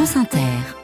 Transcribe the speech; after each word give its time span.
France 0.00 0.16
Inter. 0.16 0.79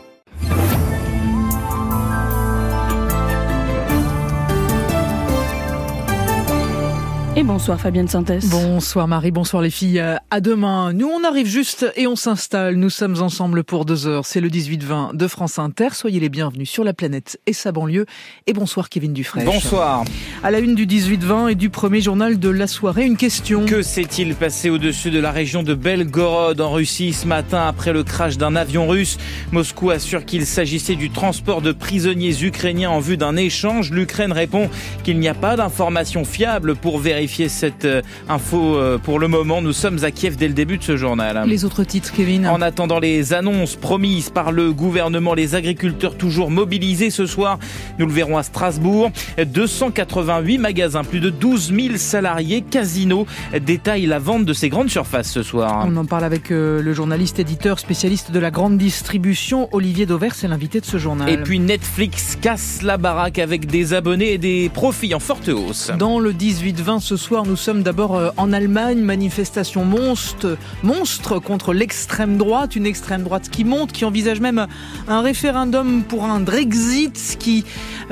Bonsoir 7.47 7.81
Fabienne 7.81 8.09
Synthèse. 8.09 8.51
Bonsoir 8.51 9.07
Marie, 9.07 9.31
bonsoir 9.31 9.63
les 9.63 9.71
filles. 9.71 10.01
Euh, 10.01 10.17
à 10.31 10.41
demain. 10.41 10.93
Nous, 10.93 11.07
on 11.07 11.23
arrive 11.23 11.47
juste 11.47 11.87
et 11.95 12.09
on 12.09 12.17
s'installe. 12.17 12.75
Nous 12.75 12.91
sommes 12.91 13.23
ensemble 13.23 13.63
pour 13.63 13.85
deux 13.85 14.09
heures. 14.09 14.27
C'est 14.27 14.41
le 14.41 14.49
18-20 14.49 15.17
de 15.17 15.29
France 15.29 15.61
Inter. 15.61 15.89
Soyez 15.93 16.19
les 16.19 16.29
bienvenus 16.29 16.69
sur 16.69 16.83
la 16.83 16.93
planète 16.93 17.39
et 17.47 17.53
sa 17.53 17.71
banlieue. 17.71 18.05
Et 18.49 18.53
bonsoir 18.53 18.89
Kevin 18.89 19.13
Dufresne. 19.13 19.45
Bonsoir. 19.45 20.05
À 20.43 20.51
la 20.51 20.59
une 20.59 20.75
du 20.75 20.87
18-20 20.87 21.53
et 21.53 21.55
du 21.55 21.71
premier 21.71 22.01
journal 22.01 22.41
de 22.41 22.49
la 22.49 22.67
soirée, 22.67 23.07
une 23.07 23.17
question. 23.17 23.65
Que 23.65 23.81
s'est-il 23.81 24.35
passé 24.35 24.69
au-dessus 24.69 25.13
de 25.13 25.21
la 25.21 25.31
région 25.31 25.63
de 25.63 25.75
Belgorod 25.75 26.61
en 26.61 26.73
Russie 26.73 27.13
ce 27.13 27.29
matin 27.29 27.65
après 27.69 27.93
le 27.93 28.03
crash 28.03 28.39
d'un 28.39 28.57
avion 28.57 28.89
russe? 28.89 29.19
Moscou 29.53 29.91
assure 29.91 30.25
qu'il 30.25 30.47
s'agissait 30.47 30.97
du 30.97 31.11
transport 31.11 31.63
de 31.63 31.71
prisonniers 31.71 32.43
ukrainiens 32.43 32.91
en 32.91 32.99
vue 32.99 33.17
d'un 33.17 33.37
échange. 33.37 33.93
L'Ukraine 33.93 34.33
répond 34.33 34.69
qu'il 35.05 35.21
n'y 35.21 35.29
a 35.29 35.35
pas 35.35 35.57
d'informations 35.57 36.25
fiables 36.25 36.75
pour 36.75 36.99
vérifier 36.99 37.36
cette 37.49 37.85
euh, 37.85 38.03
info 38.29 38.77
euh, 38.77 38.99
pour 38.99 39.19
le 39.19 39.29
moment. 39.29 39.63
Nous 39.63 39.73
sommes 39.73 40.03
à 40.05 40.11
Kiev 40.11 40.37
dès 40.37 40.49
le 40.49 40.55
début 40.55 40.79
de 40.79 40.83
ce 40.83 40.97
journal. 40.97 41.45
Les 41.47 41.65
autres 41.65 41.85
titres, 41.85 42.13
Kevin 42.13 42.47
En 42.49 42.63
attendant 42.63 42.99
les 42.99 43.33
annonces 43.33 43.77
promises 43.77 44.31
par 44.31 44.53
le 44.53 44.73
gouvernement, 44.73 45.35
les 45.35 45.55
agriculteurs 45.55 46.17
toujours 46.17 46.51
mobilisés 46.51 47.11
ce 47.11 47.27
soir, 47.27 47.59
nous 47.99 48.07
le 48.07 48.13
verrons 48.13 48.39
à 48.39 48.43
Strasbourg. 48.43 49.11
288 49.45 50.59
magasins, 50.59 51.05
plus 51.05 51.21
de 51.21 51.31
12 51.31 51.73
000 51.75 51.97
salariés, 51.97 52.63
Casino 52.63 53.27
détaillent 53.61 54.07
la 54.07 54.19
vente 54.19 54.45
de 54.45 54.53
ces 54.53 54.69
grandes 54.69 54.91
surfaces 54.91 55.31
ce 55.31 55.43
soir. 55.43 55.85
On 55.87 55.97
en 55.97 56.05
parle 56.05 56.25
avec 56.25 56.51
euh, 56.51 56.83
le 56.83 56.93
journaliste 56.93 57.39
éditeur 57.39 57.79
spécialiste 57.79 58.31
de 58.31 58.39
la 58.39 58.51
grande 58.51 58.79
distribution, 58.79 59.69
Olivier 59.73 60.07
Dauvert, 60.07 60.35
c'est 60.35 60.49
l'invité 60.49 60.81
de 60.81 60.87
ce 60.87 60.99
journal. 60.99 61.29
Et 61.29 61.39
puis 61.39 61.59
Netflix 61.59 62.37
casse 62.41 62.83
la 62.83 62.97
baraque 62.97 63.39
avec 63.39 63.67
des 63.67 63.95
abonnés 63.95 64.33
et 64.33 64.39
des 64.39 64.69
profits 64.69 65.15
en 65.15 65.21
forte 65.21 65.49
hausse. 65.49 65.91
Dans 65.99 66.19
le 66.19 66.33
18-20 66.33 67.01
ce 67.01 67.17
soir, 67.17 67.26
nous 67.31 67.57
sommes 67.57 67.83
d'abord 67.83 68.17
euh, 68.17 68.31
en 68.37 68.53
Allemagne, 68.53 69.01
manifestation 69.01 69.85
monstre, 69.85 71.39
contre 71.41 71.73
l'extrême 71.73 72.37
droite, 72.37 72.77
une 72.77 72.87
extrême 72.87 73.23
droite 73.23 73.49
qui 73.51 73.65
monte, 73.65 73.93
qui 73.93 74.05
envisage 74.05 74.41
même 74.41 74.67
un 75.09 75.21
référendum 75.21 76.03
pour 76.03 76.25
un 76.25 76.41
Brexit, 76.41 77.39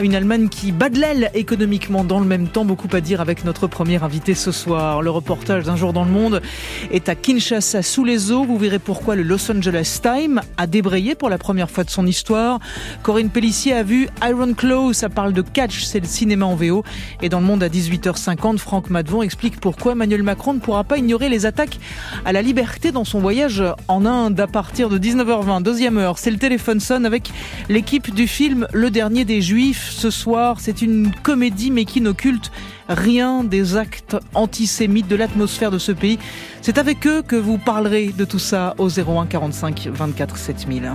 une 0.02 0.14
Allemagne 0.14 0.48
qui 0.48 0.72
bat 0.72 0.88
de 0.88 0.98
l'aile 0.98 1.30
économiquement 1.34 2.02
dans 2.02 2.18
le 2.18 2.26
même 2.26 2.48
temps. 2.48 2.64
Beaucoup 2.64 2.88
à 2.92 3.00
dire 3.00 3.20
avec 3.20 3.44
notre 3.44 3.66
premier 3.66 4.02
invité 4.02 4.34
ce 4.34 4.50
soir. 4.52 5.00
Le 5.00 5.10
reportage 5.10 5.64
d'un 5.64 5.76
jour 5.76 5.92
dans 5.92 6.04
le 6.04 6.10
monde 6.10 6.42
est 6.90 7.08
à 7.08 7.14
Kinshasa 7.14 7.82
sous 7.82 8.04
les 8.04 8.32
eaux. 8.32 8.44
Vous 8.44 8.58
verrez 8.58 8.78
pourquoi 8.78 9.14
le 9.14 9.22
Los 9.22 9.50
Angeles 9.50 10.00
Times 10.02 10.40
a 10.56 10.66
débrayé 10.66 11.14
pour 11.14 11.30
la 11.30 11.38
première 11.38 11.70
fois 11.70 11.84
de 11.84 11.90
son 11.90 12.06
histoire. 12.06 12.58
Corinne 13.02 13.30
Pellissier 13.30 13.74
a 13.74 13.82
vu 13.82 14.08
Iron 14.22 14.54
Claw, 14.54 14.92
ça 14.92 15.08
parle 15.08 15.32
de 15.32 15.42
catch, 15.42 15.84
c'est 15.84 16.00
le 16.00 16.06
cinéma 16.06 16.46
en 16.46 16.56
VO. 16.56 16.84
Et 17.22 17.28
dans 17.28 17.40
le 17.40 17.46
monde 17.46 17.62
à 17.62 17.68
18h50, 17.68 18.58
Franck 18.58 18.90
Madvon 19.04 19.20
explique 19.20 19.60
pourquoi 19.60 19.92
Emmanuel 19.92 20.22
Macron 20.22 20.54
ne 20.54 20.60
pourra 20.60 20.82
pas 20.82 20.96
ignorer 20.96 21.28
les 21.28 21.44
attaques 21.44 21.78
à 22.24 22.32
la 22.32 22.40
liberté 22.40 22.90
dans 22.90 23.04
son 23.04 23.20
voyage 23.20 23.62
en 23.86 24.06
Inde 24.06 24.40
à 24.40 24.46
partir 24.46 24.88
de 24.88 24.96
19h20. 24.98 25.62
Deuxième 25.62 25.98
heure, 25.98 26.18
c'est 26.18 26.30
le 26.30 26.38
téléphone 26.38 26.80
sonne 26.80 27.04
avec 27.04 27.30
l'équipe 27.68 28.14
du 28.14 28.26
film 28.26 28.66
Le 28.72 28.88
Dernier 28.88 29.26
des 29.26 29.42
Juifs. 29.42 29.90
Ce 29.90 30.08
soir, 30.08 30.56
c'est 30.58 30.80
une 30.80 31.12
comédie 31.22 31.70
mais 31.70 31.84
qui 31.84 32.00
n'occulte 32.00 32.50
rien 32.88 33.44
des 33.44 33.76
actes 33.76 34.16
antisémites 34.32 35.06
de 35.06 35.16
l'atmosphère 35.16 35.70
de 35.70 35.78
ce 35.78 35.92
pays. 35.92 36.18
C'est 36.62 36.78
avec 36.78 37.06
eux 37.06 37.20
que 37.20 37.36
vous 37.36 37.58
parlerez 37.58 38.10
de 38.16 38.24
tout 38.24 38.38
ça 38.38 38.74
au 38.78 38.88
01 38.88 39.26
45 39.26 39.88
24 39.92 40.38
7000. 40.38 40.92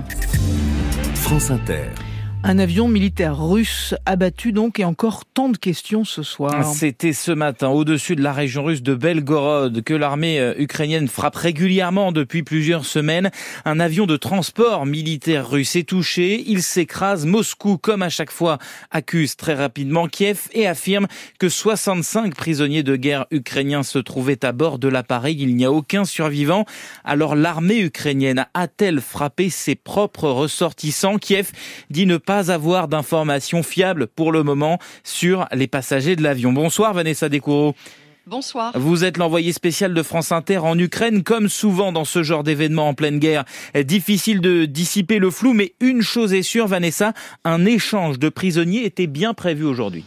France 1.14 1.52
Inter. 1.52 1.90
Un 2.42 2.58
avion 2.58 2.88
militaire 2.88 3.38
russe 3.38 3.94
abattu 4.06 4.54
donc 4.54 4.80
et 4.80 4.86
encore 4.86 5.26
tant 5.26 5.50
de 5.50 5.58
questions 5.58 6.06
ce 6.06 6.24
soir. 6.24 6.74
C'était 6.74 7.12
ce 7.12 7.34
matin 7.34 7.68
au-dessus 7.68 8.16
de 8.16 8.24
la 8.24 8.32
région 8.32 8.64
russe 8.64 8.82
de 8.82 8.96
Belgorod 8.96 9.84
que 9.84 9.94
l'armée 9.94 10.40
euh, 10.40 10.54
ukrainienne 10.58 11.10
frappe 11.10 11.36
régulièrement 11.36 12.14
depuis 12.14 12.42
plusieurs 12.42 12.86
semaines. 12.86 13.30
Un 13.66 13.82
avion 13.82 14.06
de 14.06 14.16
transport 14.16 14.86
militaire 14.86 15.50
russe 15.50 15.76
est 15.76 15.84
touché, 15.90 16.42
il 16.48 16.64
s'écrase. 16.64 17.26
Moscou, 17.26 17.78
comme 17.78 18.02
à 18.02 18.10
chaque 18.10 18.32
fois, 18.32 18.58
accuse 18.90 19.36
très 19.36 19.54
rapidement 19.54 20.08
Kiev 20.08 20.48
et 20.54 20.66
affirme 20.66 21.08
que 21.40 21.50
65 21.50 22.36
prisonniers 22.36 22.84
de 22.84 22.96
guerre 22.96 23.26
ukrainiens 23.32 23.84
se 23.84 24.00
trouvaient 24.00 24.46
à 24.46 24.54
bord 24.54 24.80
de 24.80 24.88
l'appareil. 24.88 25.36
Il 25.40 25.58
n'y 25.58 25.66
a 25.66 25.74
aucun 25.74 26.06
survivant. 26.06 26.64
Alors 27.04 27.36
l'armée 27.36 27.82
ukrainienne 27.82 28.46
a-t-elle 28.54 29.02
frappé 29.02 29.50
ses 29.50 29.76
propres 29.76 30.30
ressortissants? 30.30 31.18
Kiev 31.18 31.52
dit 31.90 32.06
ne 32.06 32.16
pas 32.30 32.52
avoir 32.52 32.88
d'informations 32.88 33.64
fiables 33.64 34.06
pour 34.06 34.32
le 34.32 34.44
moment 34.44 34.78
sur 35.04 35.48
les 35.52 35.66
passagers 35.66 36.16
de 36.16 36.22
l'avion. 36.22 36.54
Bonsoir 36.54 36.94
Vanessa 36.94 37.28
Descoureaux. 37.28 37.74
Bonsoir. 38.28 38.72
Vous 38.76 39.04
êtes 39.04 39.18
l'envoyé 39.18 39.52
spécial 39.52 39.96
de 39.96 40.04
France 40.04 40.32
Inter 40.32 40.60
en 40.60 40.78
Ukraine, 40.78 41.24
comme 41.24 41.50
souvent 41.50 41.92
dans 41.92 42.06
ce 42.06 42.22
genre 42.22 42.44
d'événement 42.44 42.90
en 42.90 42.94
pleine 42.94 43.18
guerre. 43.18 43.46
Difficile 43.84 44.42
de 44.42 44.66
dissiper 44.66 45.18
le 45.18 45.32
flou, 45.32 45.54
mais 45.54 45.74
une 45.82 46.04
chose 46.04 46.36
est 46.36 46.44
sûre, 46.44 46.68
Vanessa, 46.68 47.14
un 47.46 47.66
échange 47.66 48.20
de 48.20 48.30
prisonniers 48.30 48.86
était 48.86 49.08
bien 49.08 49.34
prévu 49.34 49.64
aujourd'hui. 49.66 50.06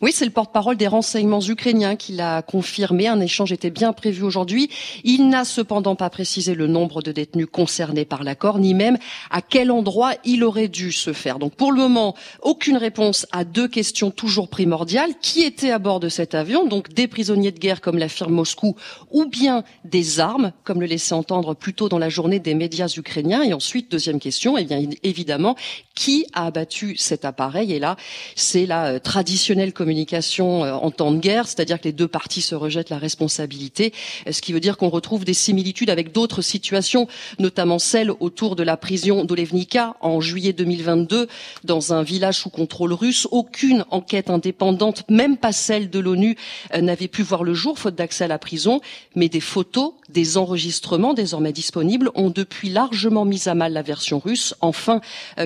Oui, 0.00 0.10
c'est 0.12 0.24
le 0.24 0.30
porte-parole 0.32 0.76
des 0.76 0.88
renseignements 0.88 1.40
ukrainiens 1.40 1.96
qui 1.96 2.12
l'a 2.12 2.42
confirmé. 2.42 3.06
Un 3.06 3.20
échange 3.20 3.52
était 3.52 3.70
bien 3.70 3.92
prévu 3.92 4.22
aujourd'hui. 4.22 4.70
Il 5.04 5.28
n'a 5.28 5.44
cependant 5.44 5.94
pas 5.94 6.10
précisé 6.10 6.54
le 6.54 6.66
nombre 6.66 7.02
de 7.02 7.12
détenus 7.12 7.46
concernés 7.50 8.04
par 8.04 8.24
l'accord, 8.24 8.58
ni 8.58 8.74
même 8.74 8.98
à 9.30 9.42
quel 9.42 9.70
endroit 9.70 10.14
il 10.24 10.42
aurait 10.44 10.68
dû 10.68 10.92
se 10.92 11.12
faire. 11.12 11.38
Donc 11.38 11.54
pour 11.54 11.72
le 11.72 11.78
moment, 11.78 12.16
aucune 12.40 12.78
réponse 12.78 13.26
à 13.32 13.44
deux 13.44 13.68
questions 13.68 14.10
toujours 14.10 14.48
primordiales. 14.48 15.12
Qui 15.20 15.42
était 15.42 15.70
à 15.70 15.78
bord 15.78 16.00
de 16.00 16.08
cet 16.08 16.34
avion? 16.34 16.66
Donc 16.66 16.92
des 16.92 17.06
prisonniers 17.06 17.52
de 17.52 17.58
guerre, 17.58 17.80
comme 17.80 17.98
l'affirme 17.98 18.32
Moscou, 18.32 18.74
ou 19.10 19.26
bien 19.26 19.62
des 19.84 20.18
armes, 20.18 20.52
comme 20.64 20.80
le 20.80 20.86
laissait 20.86 21.14
entendre 21.14 21.54
plus 21.54 21.74
tôt 21.74 21.88
dans 21.88 21.98
la 21.98 22.08
journée 22.08 22.40
des 22.40 22.54
médias 22.54 22.92
ukrainiens. 22.96 23.42
Et 23.42 23.52
ensuite, 23.52 23.90
deuxième 23.90 24.18
question, 24.20 24.56
eh 24.56 24.64
bien 24.64 24.82
évidemment, 25.02 25.54
qui 25.94 26.26
a 26.32 26.46
abattu 26.46 26.96
cet 26.96 27.24
appareil? 27.24 27.72
Et 27.72 27.78
là, 27.78 27.96
c'est 28.34 28.66
la 28.66 28.86
euh, 28.86 28.98
traditionnelle 28.98 29.72
communication 29.82 30.64
euh, 30.64 30.74
en 30.74 30.92
temps 30.92 31.10
de 31.10 31.18
guerre, 31.18 31.48
c'est-à-dire 31.48 31.80
que 31.80 31.84
les 31.84 31.92
deux 31.92 32.06
parties 32.06 32.40
se 32.40 32.54
rejettent 32.54 32.90
la 32.90 32.98
responsabilité, 32.98 33.92
euh, 34.28 34.32
ce 34.32 34.40
qui 34.40 34.52
veut 34.52 34.60
dire 34.60 34.76
qu'on 34.76 34.90
retrouve 34.90 35.24
des 35.24 35.34
similitudes 35.34 35.90
avec 35.90 36.12
d'autres 36.12 36.40
situations, 36.40 37.08
notamment 37.40 37.80
celle 37.80 38.12
autour 38.20 38.54
de 38.54 38.62
la 38.62 38.76
prison 38.76 39.24
d'Olevnika 39.24 39.96
en 40.00 40.20
juillet 40.20 40.52
2022 40.52 41.26
dans 41.64 41.92
un 41.92 42.04
village 42.04 42.38
sous 42.38 42.48
contrôle 42.48 42.92
russe. 42.92 43.26
Aucune 43.32 43.84
enquête 43.90 44.30
indépendante, 44.30 45.02
même 45.08 45.36
pas 45.36 45.50
celle 45.50 45.90
de 45.90 45.98
l'ONU, 45.98 46.36
euh, 46.74 46.80
n'avait 46.80 47.08
pu 47.08 47.22
voir 47.22 47.42
le 47.42 47.52
jour 47.52 47.76
faute 47.76 47.96
d'accès 47.96 48.22
à 48.22 48.28
la 48.28 48.38
prison, 48.38 48.80
mais 49.16 49.28
des 49.28 49.40
photos, 49.40 49.94
des 50.10 50.36
enregistrements 50.36 51.12
désormais 51.12 51.52
disponibles 51.52 52.12
ont 52.14 52.30
depuis 52.30 52.68
largement 52.68 53.24
mis 53.24 53.48
à 53.48 53.54
mal 53.56 53.72
la 53.72 53.82
version 53.82 54.20
russe. 54.20 54.54
Enfin, 54.60 55.00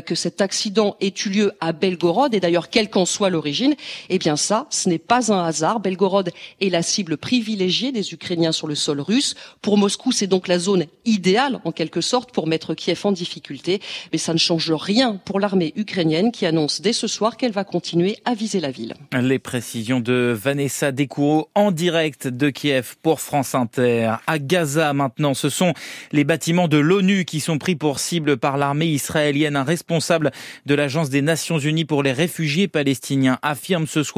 que 0.04 0.14
cet 0.14 0.40
accident 0.42 0.96
ait 1.00 1.14
eu 1.24 1.30
lieu 1.30 1.52
à 1.60 1.72
Belgorod 1.72 2.34
et 2.34 2.40
d'ailleurs 2.40 2.68
quelle 2.68 2.90
qu'en 2.90 3.06
soit 3.06 3.30
l'origine, 3.30 3.74
eh 4.10 4.18
bien 4.26 4.34
ça, 4.34 4.66
ce 4.70 4.88
n'est 4.88 4.98
pas 4.98 5.32
un 5.32 5.44
hasard. 5.44 5.78
Belgorod 5.78 6.32
est 6.60 6.68
la 6.68 6.82
cible 6.82 7.16
privilégiée 7.16 7.92
des 7.92 8.12
Ukrainiens 8.12 8.50
sur 8.50 8.66
le 8.66 8.74
sol 8.74 9.00
russe. 9.00 9.36
Pour 9.62 9.78
Moscou, 9.78 10.10
c'est 10.10 10.26
donc 10.26 10.48
la 10.48 10.58
zone 10.58 10.86
idéale, 11.04 11.60
en 11.62 11.70
quelque 11.70 12.00
sorte, 12.00 12.32
pour 12.32 12.48
mettre 12.48 12.74
Kiev 12.74 13.00
en 13.04 13.12
difficulté. 13.12 13.80
Mais 14.10 14.18
ça 14.18 14.32
ne 14.32 14.38
change 14.38 14.72
rien 14.72 15.14
pour 15.24 15.38
l'armée 15.38 15.72
ukrainienne 15.76 16.32
qui 16.32 16.44
annonce 16.44 16.80
dès 16.80 16.92
ce 16.92 17.06
soir 17.06 17.36
qu'elle 17.36 17.52
va 17.52 17.62
continuer 17.62 18.16
à 18.24 18.34
viser 18.34 18.58
la 18.58 18.72
ville. 18.72 18.94
Les 19.12 19.38
précisions 19.38 20.00
de 20.00 20.36
Vanessa 20.36 20.90
Descoureaux 20.90 21.48
en 21.54 21.70
direct 21.70 22.26
de 22.26 22.50
Kiev 22.50 22.96
pour 23.02 23.20
France 23.20 23.54
Inter. 23.54 24.16
À 24.26 24.40
Gaza 24.40 24.92
maintenant, 24.92 25.34
ce 25.34 25.50
sont 25.50 25.72
les 26.10 26.24
bâtiments 26.24 26.66
de 26.66 26.78
l'ONU 26.78 27.26
qui 27.26 27.38
sont 27.38 27.58
pris 27.58 27.76
pour 27.76 28.00
cible 28.00 28.38
par 28.38 28.56
l'armée 28.56 28.86
israélienne. 28.88 29.54
Un 29.54 29.62
responsable 29.62 30.32
de 30.64 30.74
l'Agence 30.74 31.10
des 31.10 31.22
Nations 31.22 31.60
Unies 31.60 31.84
pour 31.84 32.02
les 32.02 32.12
réfugiés 32.12 32.66
palestiniens 32.66 33.38
affirme 33.42 33.86
ce 33.86 34.02
soir 34.02 34.15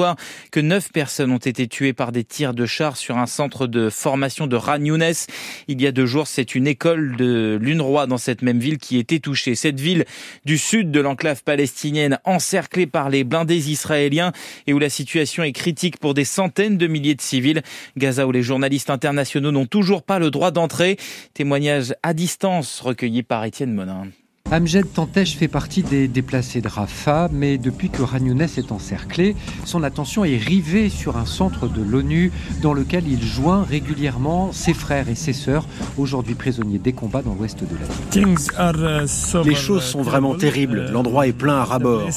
que 0.51 0.61
neuf 0.61 0.93
personnes 0.93 1.33
ont 1.33 1.39
été 1.39 1.67
tuées 1.67 1.93
par 1.93 2.13
des 2.13 2.25
tirs 2.25 2.55
de 2.55 2.67
chars 2.67 2.97
sur 2.97 3.19
un 3.19 3.27
centre 3.27 3.67
de 3.67 3.91
formation 3.91 4.47
de 4.47 4.57
Ran 4.57 4.79
Il 4.81 5.83
y 5.83 5.87
a 5.87 5.93
deux 5.93 6.07
jours, 6.07 6.27
c'est 6.27 6.55
une 6.55 6.67
école 6.67 7.17
de 7.17 7.59
l'UNRWA 7.61 8.07
dans 8.07 8.19
cette 8.19 8.43
même 8.43 8.59
ville 8.59 8.79
qui 8.79 8.99
était 8.99 9.19
touchée. 9.19 9.55
Cette 9.55 9.81
ville 9.81 10.05
du 10.45 10.59
sud 10.59 10.91
de 10.91 11.01
l'enclave 11.01 11.43
palestinienne 11.43 12.19
encerclée 12.25 12.87
par 12.87 13.11
les 13.11 13.25
blindés 13.25 13.71
israéliens 13.71 14.33
et 14.67 14.73
où 14.73 14.79
la 14.79 14.91
situation 14.91 15.43
est 15.43 15.53
critique 15.53 15.99
pour 15.99 16.15
des 16.15 16.25
centaines 16.25 16.79
de 16.79 16.87
milliers 16.87 17.15
de 17.15 17.21
civils. 17.21 17.63
Gaza 17.97 18.27
où 18.27 18.33
les 18.33 18.43
journalistes 18.43 18.91
internationaux 18.91 19.51
n'ont 19.51 19.67
toujours 19.67 20.03
pas 20.03 20.19
le 20.19 20.31
droit 20.31 20.51
d'entrée. 20.51 20.97
Témoignage 21.35 21.95
à 22.03 22.15
distance 22.15 22.81
recueilli 22.81 23.23
par 23.23 23.45
Étienne 23.45 23.75
Monin. 23.75 24.07
Amjed 24.51 24.91
Tantèche 24.95 25.37
fait 25.37 25.47
partie 25.47 25.83
des 25.83 26.09
déplacés 26.09 26.63
de 26.63 26.69
Rafah, 26.69 27.29
mais 27.31 27.59
depuis 27.59 27.91
que 27.91 28.01
Ragnounès 28.01 28.57
est 28.57 28.73
encerclé, 28.73 29.37
son 29.67 29.83
attention 29.83 30.25
est 30.25 30.39
rivée 30.39 30.89
sur 30.89 31.19
un 31.19 31.27
centre 31.27 31.69
de 31.69 31.83
l'ONU 31.83 32.33
dans 32.63 32.73
lequel 32.73 33.07
il 33.07 33.23
joint 33.23 33.63
régulièrement 33.63 34.51
ses 34.53 34.73
frères 34.73 35.11
et 35.11 35.15
ses 35.15 35.35
sœurs, 35.35 35.67
aujourd'hui 35.99 36.35
prisonniers 36.35 36.79
des 36.79 36.95
combats 36.95 37.21
dans 37.21 37.35
l'ouest 37.35 37.61
de 37.61 37.77
la 37.77 38.23
ville. 38.23 39.45
Les 39.45 39.55
choses 39.55 39.85
sont 39.85 40.01
vraiment 40.01 40.35
terribles. 40.35 40.89
L'endroit 40.93 41.27
est 41.27 41.33
plein 41.33 41.57
à 41.57 41.65
rabord. 41.65 42.09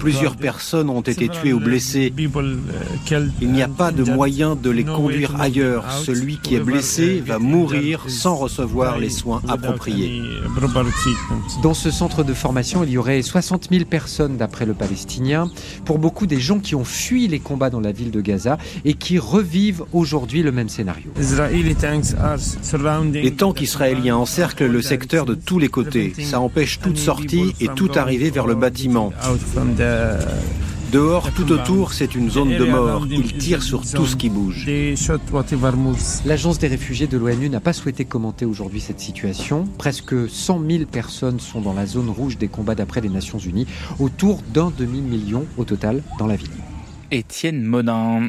Plusieurs 0.00 0.36
personnes 0.36 0.90
ont 0.90 1.00
été 1.00 1.30
tuées 1.30 1.54
ou 1.54 1.60
blessées. 1.60 2.12
Il 3.40 3.52
n'y 3.52 3.62
a 3.62 3.68
pas 3.68 3.90
de 3.90 4.04
moyen 4.04 4.54
de 4.54 4.68
les 4.68 4.84
conduire 4.84 5.40
ailleurs. 5.40 5.90
Celui 5.92 6.36
qui 6.36 6.56
est 6.56 6.60
blessé 6.60 7.22
va 7.24 7.38
mourir 7.38 8.04
sans 8.08 8.36
recevoir 8.36 8.98
les 8.98 9.08
soins 9.08 9.40
appropriés. 9.48 10.20
Dans 11.62 11.74
ce 11.74 11.90
centre 11.90 12.22
de 12.22 12.34
formation, 12.34 12.84
il 12.84 12.90
y 12.90 12.98
aurait 12.98 13.22
60 13.22 13.68
000 13.70 13.84
personnes 13.84 14.36
d'après 14.36 14.66
le 14.66 14.74
Palestinien. 14.74 15.50
Pour 15.84 15.98
beaucoup 15.98 16.26
des 16.26 16.40
gens 16.40 16.58
qui 16.58 16.74
ont 16.74 16.84
fui 16.84 17.28
les 17.28 17.38
combats 17.38 17.70
dans 17.70 17.80
la 17.80 17.92
ville 17.92 18.10
de 18.10 18.20
Gaza 18.20 18.58
et 18.84 18.94
qui 18.94 19.18
revivent 19.18 19.84
aujourd'hui 19.92 20.42
le 20.42 20.52
même 20.52 20.68
scénario. 20.68 21.10
Les 23.12 23.34
tanks 23.34 23.60
israéliens 23.60 24.16
encerclent 24.16 24.66
le 24.66 24.82
secteur 24.82 25.26
de 25.26 25.34
tous 25.34 25.58
les 25.58 25.68
côtés. 25.68 26.12
Ça 26.22 26.40
empêche 26.40 26.80
toute 26.80 26.98
sortie 26.98 27.54
et 27.60 27.68
toute 27.68 27.96
arrivée 27.96 28.30
vers 28.30 28.46
le 28.46 28.54
bâtiment. 28.54 29.12
Dehors, 30.92 31.30
tout 31.32 31.52
autour, 31.52 31.92
c'est 31.92 32.14
une 32.14 32.30
zone 32.30 32.56
de 32.56 32.64
mort. 32.64 33.06
Ils 33.08 33.36
tirent 33.36 33.62
sur 33.62 33.82
tout 33.82 34.06
ce 34.06 34.16
qui 34.16 34.28
bouge. 34.28 34.66
L'agence 36.24 36.58
des 36.58 36.66
réfugiés 36.66 37.06
de 37.06 37.16
l'ONU 37.16 37.48
n'a 37.48 37.60
pas 37.60 37.72
souhaité 37.72 38.04
commenter 38.04 38.44
aujourd'hui 38.44 38.80
cette 38.80 38.98
situation. 38.98 39.68
Presque 39.78 40.28
100 40.28 40.60
000 40.68 40.84
personnes 40.86 41.38
sont 41.38 41.60
dans 41.60 41.74
la 41.74 41.86
zone 41.86 42.10
rouge 42.10 42.38
des 42.38 42.48
combats 42.48 42.74
d'après 42.74 43.00
les 43.00 43.08
Nations 43.08 43.38
Unies, 43.38 43.66
autour 44.00 44.42
d'un 44.52 44.72
demi-million 44.76 45.46
au 45.56 45.64
total 45.64 46.02
dans 46.18 46.26
la 46.26 46.36
ville. 46.36 46.50
Étienne 47.12 47.62
Monin. 47.62 48.28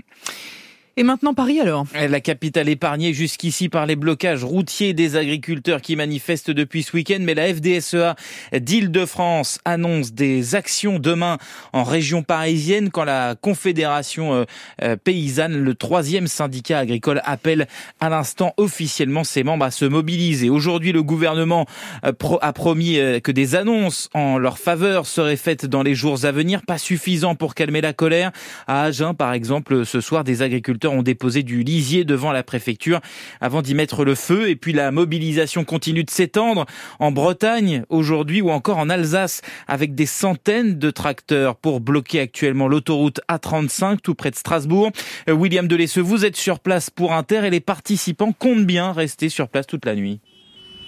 Et 0.97 1.03
maintenant 1.03 1.33
Paris 1.33 1.61
alors 1.61 1.85
La 1.93 2.19
capitale 2.19 2.67
épargnée 2.67 3.13
jusqu'ici 3.13 3.69
par 3.69 3.85
les 3.85 3.95
blocages 3.95 4.43
routiers 4.43 4.93
des 4.93 5.15
agriculteurs 5.15 5.79
qui 5.79 5.95
manifestent 5.95 6.51
depuis 6.51 6.83
ce 6.83 6.97
week-end, 6.97 7.19
mais 7.21 7.33
la 7.33 7.47
FDSEA 7.53 8.17
d'Île-de-France 8.59 9.59
annonce 9.63 10.11
des 10.11 10.53
actions 10.53 10.99
demain 10.99 11.37
en 11.71 11.85
région 11.85 12.23
parisienne 12.23 12.89
quand 12.89 13.05
la 13.05 13.35
Confédération 13.39 14.33
euh, 14.33 14.43
euh, 14.81 14.97
paysanne, 14.97 15.63
le 15.63 15.75
troisième 15.75 16.27
syndicat 16.27 16.79
agricole, 16.79 17.21
appelle 17.23 17.67
à 18.01 18.09
l'instant 18.09 18.53
officiellement 18.57 19.23
ses 19.23 19.43
membres 19.43 19.63
à 19.63 19.71
se 19.71 19.85
mobiliser. 19.85 20.49
Aujourd'hui, 20.49 20.91
le 20.91 21.03
gouvernement 21.03 21.67
euh, 22.03 22.11
a 22.41 22.51
promis 22.51 22.99
que 23.23 23.31
des 23.31 23.55
annonces 23.55 24.09
en 24.13 24.37
leur 24.37 24.57
faveur 24.57 25.05
seraient 25.05 25.37
faites 25.37 25.65
dans 25.65 25.83
les 25.83 25.95
jours 25.95 26.25
à 26.25 26.33
venir, 26.33 26.63
pas 26.67 26.77
suffisant 26.77 27.35
pour 27.35 27.55
calmer 27.55 27.79
la 27.79 27.93
colère. 27.93 28.31
À 28.67 28.83
Agen, 28.83 29.13
par 29.13 29.31
exemple, 29.31 29.85
ce 29.85 30.01
soir, 30.01 30.25
des 30.25 30.41
agriculteurs 30.41 30.80
ont 30.89 31.03
déposé 31.03 31.43
du 31.43 31.63
lisier 31.63 32.03
devant 32.03 32.31
la 32.31 32.43
préfecture 32.43 32.99
avant 33.39 33.61
d'y 33.61 33.75
mettre 33.75 34.05
le 34.05 34.15
feu. 34.15 34.49
Et 34.49 34.55
puis 34.55 34.73
la 34.73 34.91
mobilisation 34.91 35.63
continue 35.63 36.03
de 36.03 36.09
s'étendre 36.09 36.65
en 36.99 37.11
Bretagne 37.11 37.83
aujourd'hui 37.89 38.41
ou 38.41 38.49
encore 38.49 38.77
en 38.77 38.89
Alsace 38.89 39.41
avec 39.67 39.95
des 39.95 40.05
centaines 40.05 40.77
de 40.77 40.91
tracteurs 40.91 41.55
pour 41.55 41.79
bloquer 41.79 42.19
actuellement 42.19 42.67
l'autoroute 42.67 43.21
A35 43.29 43.99
tout 44.01 44.15
près 44.15 44.31
de 44.31 44.35
Strasbourg. 44.35 44.91
Euh, 45.29 45.33
William 45.33 45.67
Delesseux, 45.67 46.01
vous 46.01 46.25
êtes 46.25 46.35
sur 46.35 46.59
place 46.59 46.89
pour 46.89 47.13
Inter 47.13 47.45
et 47.45 47.49
les 47.49 47.59
participants 47.59 48.31
comptent 48.31 48.65
bien 48.65 48.91
rester 48.91 49.29
sur 49.29 49.47
place 49.47 49.67
toute 49.67 49.85
la 49.85 49.95
nuit. 49.95 50.19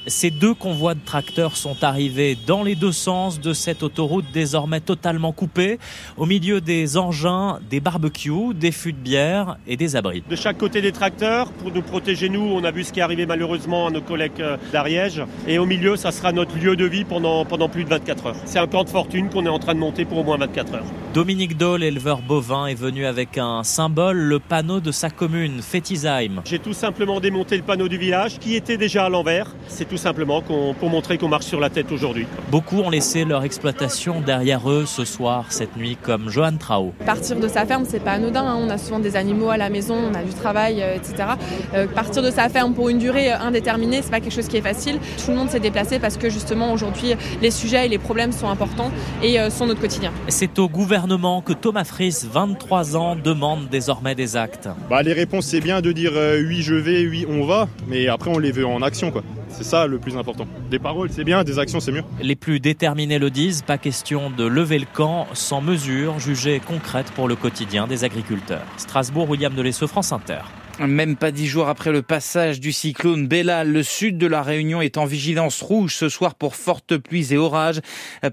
Ces 0.08 0.32
deux 0.32 0.54
convois 0.54 0.96
de 0.96 1.00
tracteurs 1.00 1.56
sont 1.56 1.82
arrivés 1.82 2.38
dans 2.46 2.64
les 2.64 2.76
deux 2.76 2.92
sens 2.92 3.40
de 3.40 3.54
cette 3.54 3.84
autoroute 3.84 4.26
désormais 4.34 4.82
totalement 4.82 5.32
coupée, 5.32 5.80
au 6.18 6.26
milieu 6.26 6.60
des 6.60 6.98
engins, 6.98 7.60
des 7.70 7.80
barbecues, 7.80 8.54
des 8.54 8.74
fûts 8.74 8.92
de 8.92 8.98
bière 8.98 9.58
et 9.66 9.78
des 9.78 9.96
abris. 9.96 10.22
De 10.30 10.36
chaque 10.36 10.58
côté 10.58 10.82
des 10.82 10.92
tracteurs, 10.92 11.52
pour 11.54 11.72
nous 11.72 11.82
protéger 11.82 12.28
nous, 12.28 12.42
on 12.42 12.64
a 12.66 12.72
vu 12.72 12.84
ce 12.84 12.92
qui 12.92 13.00
est 13.00 13.04
arrivé 13.04 13.26
malheureusement 13.26 13.88
à 13.88 13.92
nos 13.92 14.02
collègues 14.02 14.42
euh, 14.42 14.58
d'Ariège. 14.74 15.24
Et 15.48 15.58
au 15.58 15.66
milieu, 15.66 15.96
ça 15.96 16.12
sera 16.12 16.34
notre 16.34 16.58
lieu 16.58 16.76
de 16.76 16.86
vie 16.86 17.06
pendant, 17.06 17.46
pendant 17.46 17.70
plus 17.70 17.86
de 17.86 17.90
24 17.90 18.26
heures. 18.26 18.36
C'est 18.46 18.60
un 18.60 18.68
camp 18.68 18.84
de 18.84 18.90
fortune 18.90 19.30
qu'on 19.30 19.46
est 19.46 19.50
en 19.50 19.60
train 19.60 19.74
de 19.74 19.80
monter 19.80 20.04
pour 20.04 20.18
au 20.18 20.24
moins 20.24 20.38
24 20.38 20.74
heures. 20.74 20.86
Dominique 21.14 21.58
Dole, 21.58 21.84
éleveur 21.84 22.24
bovin, 22.24 22.66
est 22.66 22.74
venu 22.74 23.06
avec 23.06 23.38
un 23.38 23.62
symbole, 23.62 24.18
le 24.18 24.40
panneau 24.40 24.80
de 24.80 24.92
sa 24.92 25.12
commune, 25.12 25.62
Fétisheim. 25.62 26.42
J'ai 26.44 26.58
tout 26.58 26.74
simplement 26.74 27.20
démonté 27.20 27.56
le 27.56 27.62
panneau 27.62 27.88
du 27.88 28.00
village 28.00 28.40
qui 28.40 28.56
était 28.56 28.78
déjà 28.78 29.06
à 29.06 29.10
l'envers. 29.10 29.56
C'est 29.68 29.88
tout 29.88 29.98
simplement 29.98 30.42
pour 30.42 30.90
montrer 30.90 31.20
qu'on 31.20 31.28
marche 31.28 31.46
sur 31.46 31.60
la 31.60 31.70
tête 31.70 31.92
aujourd'hui. 31.92 32.26
Beaucoup 32.50 32.80
ont 32.80 32.90
laissé 32.90 33.26
leur 33.26 33.44
exploitation 33.44 34.22
derrière 34.22 34.68
eux 34.68 34.86
ce 34.88 35.06
soir, 35.06 35.52
cette 35.52 35.78
nuit, 35.78 36.00
comme 36.02 36.32
Johan 36.32 36.58
Trao. 36.58 36.96
Partir 37.06 37.40
de 37.40 37.48
sa 37.48 37.68
ferme, 37.68 37.86
c'est 37.88 38.00
pas 38.00 38.14
anodin. 38.14 38.44
Hein. 38.44 38.58
On 38.60 38.72
a 38.72 38.80
souvent 38.80 39.00
des 39.00 39.16
animaux 39.16 39.52
à 39.52 39.58
la 39.58 39.70
maison, 39.70 39.96
on 39.96 40.16
a 40.16 40.24
du 40.24 40.34
travail, 40.34 40.82
euh, 40.82 40.96
etc. 40.96 41.34
Euh, 41.76 41.86
partir 41.86 42.24
de 42.24 42.32
sa 42.32 42.50
ferme 42.50 42.74
pour 42.74 42.90
une 42.90 42.98
durée 42.98 43.32
euh, 43.32 43.40
indéterminée, 43.40 44.02
c'est 44.02 44.10
pas 44.10 44.20
quelque 44.20 44.34
chose 44.34 44.48
qui 44.48 44.58
est 44.58 44.62
facile. 44.62 44.98
Tout 45.24 45.30
le 45.30 45.38
monde 45.38 45.52
s'est 45.52 45.60
déplacé 45.60 46.00
parce 46.00 46.18
que 46.18 46.32
justement 46.32 46.74
aujourd'hui, 46.74 47.14
les 47.40 47.52
sujets 47.52 47.86
et 47.86 47.90
les 47.90 48.00
problèmes 48.00 48.32
sont 48.32 48.50
importants 48.50 48.90
et 49.22 49.38
sont 49.52 49.68
notre 49.68 49.82
quotidien. 49.82 50.12
C'est 50.28 50.58
au 50.58 50.68
gouvernement 50.68 51.03
que 51.46 51.54
Thomas 51.54 51.84
Fries, 51.84 52.26
23 52.32 52.96
ans, 52.96 53.16
demande 53.16 53.68
désormais 53.70 54.16
des 54.16 54.38
actes. 54.38 54.70
Bah, 54.90 55.04
les 55.04 55.14
réponses, 55.14 55.46
c'est 55.46 55.60
bien 55.60 55.82
de 55.82 55.92
dire 55.92 56.14
oui, 56.14 56.62
je 56.62 56.76
vais, 56.76 57.06
oui, 57.08 57.26
on 57.30 57.46
va, 57.46 57.68
mais 57.88 58.08
après, 58.08 58.30
on 58.30 58.40
les 58.40 58.52
veut 58.52 58.66
en 58.66 58.82
action, 58.82 59.12
quoi. 59.12 59.22
C'est 59.50 59.64
ça 59.64 59.86
le 59.86 60.00
plus 60.00 60.18
important. 60.18 60.48
Des 60.72 60.80
paroles, 60.80 61.10
c'est 61.12 61.24
bien, 61.24 61.44
des 61.44 61.60
actions, 61.60 61.80
c'est 61.80 61.92
mieux. 61.92 62.04
Les 62.22 62.36
plus 62.36 62.60
déterminés 62.60 63.20
le 63.20 63.30
disent, 63.30 63.62
pas 63.62 63.78
question 63.78 64.32
de 64.32 64.46
lever 64.46 64.80
le 64.80 64.88
camp 64.92 65.28
sans 65.34 65.62
mesures 65.62 66.20
jugées 66.20 66.62
concrètes 66.66 67.12
pour 67.12 67.28
le 67.28 67.36
quotidien 67.36 67.86
des 67.86 68.04
agriculteurs. 68.04 68.66
Strasbourg, 68.78 69.30
William 69.30 69.54
Delesseux, 69.54 69.88
France 69.88 70.12
Inter. 70.12 70.42
Même 70.80 71.16
pas 71.16 71.32
dix 71.32 71.46
jours 71.46 71.70
après 71.70 71.92
le 71.92 72.02
passage 72.02 72.60
du 72.60 72.72
cyclone 72.72 73.28
Bella, 73.28 73.64
le 73.64 73.84
sud 73.84 74.18
de 74.18 74.26
la 74.26 74.42
Réunion 74.42 74.82
est 74.82 74.98
en 74.98 75.06
vigilance 75.06 75.62
rouge 75.62 75.96
ce 75.96 76.10
soir 76.10 76.34
pour 76.34 76.56
fortes 76.56 76.98
pluies 76.98 77.32
et 77.32 77.38
orages. 77.38 77.80